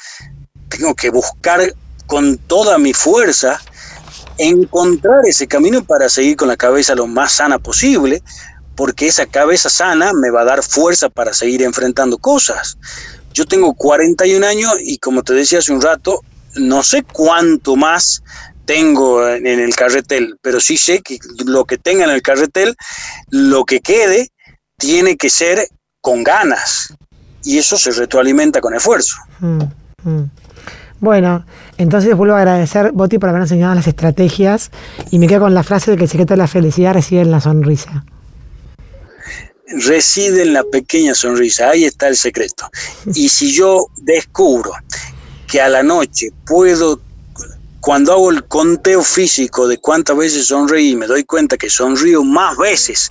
tengo 0.69 0.95
que 0.95 1.11
buscar 1.11 1.75
con 2.07 2.37
toda 2.39 2.79
mi 2.79 2.93
fuerza 2.93 3.61
encontrar 4.37 5.21
ese 5.27 5.47
camino 5.47 5.85
para 5.85 6.09
seguir 6.09 6.37
con 6.37 6.49
la 6.49 6.57
cabeza 6.57 6.95
lo 6.95 7.07
más 7.07 7.33
sana 7.33 7.59
posible, 7.59 8.23
porque 8.77 9.07
esa 9.07 9.27
cabeza 9.27 9.69
sana 9.69 10.13
me 10.15 10.31
va 10.31 10.43
a 10.43 10.47
dar 10.47 10.63
fuerza 10.63 11.09
para 11.09 11.35
seguir 11.35 11.63
enfrentando 11.63 12.19
cosas. 12.19 12.79
Yo 13.33 13.47
tengo 13.47 13.75
41 13.75 14.47
años 14.47 14.75
y 14.83 14.99
como 14.99 15.23
te 15.23 15.35
decía 15.35 15.59
hace 15.59 15.73
un 15.73 15.83
rato, 15.83 16.21
no 16.55 16.83
sé 16.83 17.03
cuánto 17.03 17.77
más 17.77 18.23
tengo 18.65 19.27
en 19.29 19.47
el 19.47 19.75
carretel, 19.75 20.39
pero 20.43 20.61
sí 20.61 20.77
sé 20.77 21.03
que 21.03 21.19
lo 21.45 21.65
que 21.65 21.77
tenga 21.77 22.05
en 22.05 22.11
el 22.11 22.23
carretel, 22.23 22.77
lo 23.29 23.65
que 23.65 23.81
quede, 23.81 24.31
tiene 24.79 25.17
que 25.17 25.29
ser 25.29 25.69
con 26.01 26.23
ganas. 26.23 26.95
Y 27.43 27.59
eso 27.59 27.77
se 27.77 27.91
retroalimenta 27.93 28.61
con 28.61 28.75
esfuerzo. 28.75 29.17
Mm, 29.41 29.63
mm. 30.05 30.31
Bueno, 31.01 31.47
entonces 31.79 32.15
vuelvo 32.15 32.35
a 32.35 32.39
agradecer, 32.39 32.93
Boti, 32.93 33.19
por 33.19 33.31
habernos 33.31 33.51
enseñado 33.51 33.75
las 33.75 33.87
estrategias 33.87 34.71
y 35.11 35.19
me 35.19 35.27
quedo 35.27 35.41
con 35.41 35.55
la 35.55 35.63
frase 35.63 35.91
de 35.91 35.97
que 35.97 36.05
el 36.05 36.11
secreto 36.11 36.35
de 36.35 36.39
la 36.39 36.47
felicidad 36.47 36.93
reside 36.93 37.23
en 37.23 37.31
la 37.31 37.41
sonrisa. 37.41 38.05
Reside 39.67 40.43
en 40.43 40.53
la 40.53 40.65
pequeña 40.65 41.15
sonrisa, 41.15 41.71
ahí 41.71 41.85
está 41.85 42.09
el 42.09 42.17
secreto. 42.17 42.69
Y 43.15 43.31
si 43.31 43.51
yo 43.53 43.87
descubro 43.97 44.73
que 45.47 45.61
a 45.61 45.71
la 45.71 45.83
noche 45.83 46.29
puedo, 46.45 47.01
cuando 47.81 48.13
hago 48.13 48.31
el 48.31 48.45
conteo 48.45 49.03
físico 49.03 49.67
de 49.69 49.79
cuántas 49.79 50.19
veces 50.19 50.49
sonreí, 50.49 50.97
me 50.97 51.07
doy 51.07 51.25
cuenta 51.25 51.57
que 51.57 51.71
sonrío 51.71 52.25
más 52.25 52.59
veces 52.59 53.11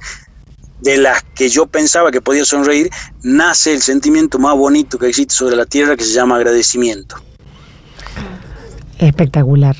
de 0.82 0.98
las 0.98 1.24
que 1.36 1.50
yo 1.50 1.65
pensaba 1.65 2.12
que 2.12 2.22
podía 2.22 2.46
sonreír, 2.46 2.89
nace 3.22 3.74
el 3.74 3.82
sentimiento 3.82 4.39
más 4.39 4.56
bonito 4.56 4.98
que 4.98 5.08
existe 5.08 5.36
sobre 5.36 5.56
la 5.56 5.65
tierra 5.65 5.96
que 5.96 6.04
se 6.04 6.13
llama 6.13 6.36
agradecimiento. 6.36 7.15
Espectacular. 8.98 9.76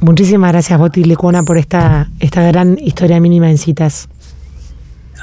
Muchísimas 0.00 0.52
gracias, 0.52 0.78
Boti 0.78 1.04
Lecuona, 1.04 1.42
por 1.42 1.58
esta, 1.58 2.08
esta 2.20 2.42
gran 2.42 2.78
historia 2.78 3.20
mínima 3.20 3.50
en 3.50 3.58
citas. 3.58 4.08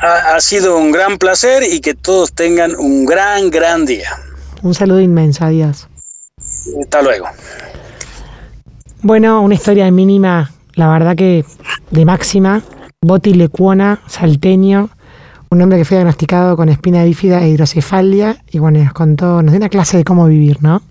Ha, 0.02 0.36
ha, 0.36 0.42
sido 0.42 0.78
un 0.78 0.92
gran 0.92 1.18
placer 1.18 1.64
y 1.64 1.80
que 1.80 1.94
todos 1.94 2.34
tengan 2.34 2.76
un 2.76 3.06
gran, 3.06 3.50
gran 3.50 3.86
día. 3.86 4.10
Un 4.62 4.74
saludo 4.74 5.00
inmenso, 5.00 5.46
adiós. 5.46 5.88
Hasta 6.82 7.02
luego. 7.02 7.28
Bueno, 9.02 9.42
una 9.42 9.56
historia 9.56 9.90
mínima 9.92 10.52
la 10.76 10.88
verdad 10.88 11.16
que 11.16 11.46
de 11.92 12.06
máxima, 12.06 12.62
Boti 13.02 13.34
Lecuona, 13.34 14.02
salteño, 14.08 14.90
un 15.54 15.62
hombre 15.62 15.78
que 15.78 15.86
fue 15.86 15.98
diagnosticado 15.98 16.58
con 16.58 16.70
espina 16.70 17.04
bífida 17.04 17.42
e 17.42 17.50
hidrocefalia 17.50 18.38
y 18.52 18.60
bueno, 18.60 18.84
nos 18.84 18.94
contó, 18.94 19.42
nos 19.42 19.52
dio 19.52 19.58
una 19.58 19.70
clase 19.70 19.98
de 19.98 20.04
cómo 20.04 20.28
vivir, 20.28 20.62
¿no? 20.62 20.82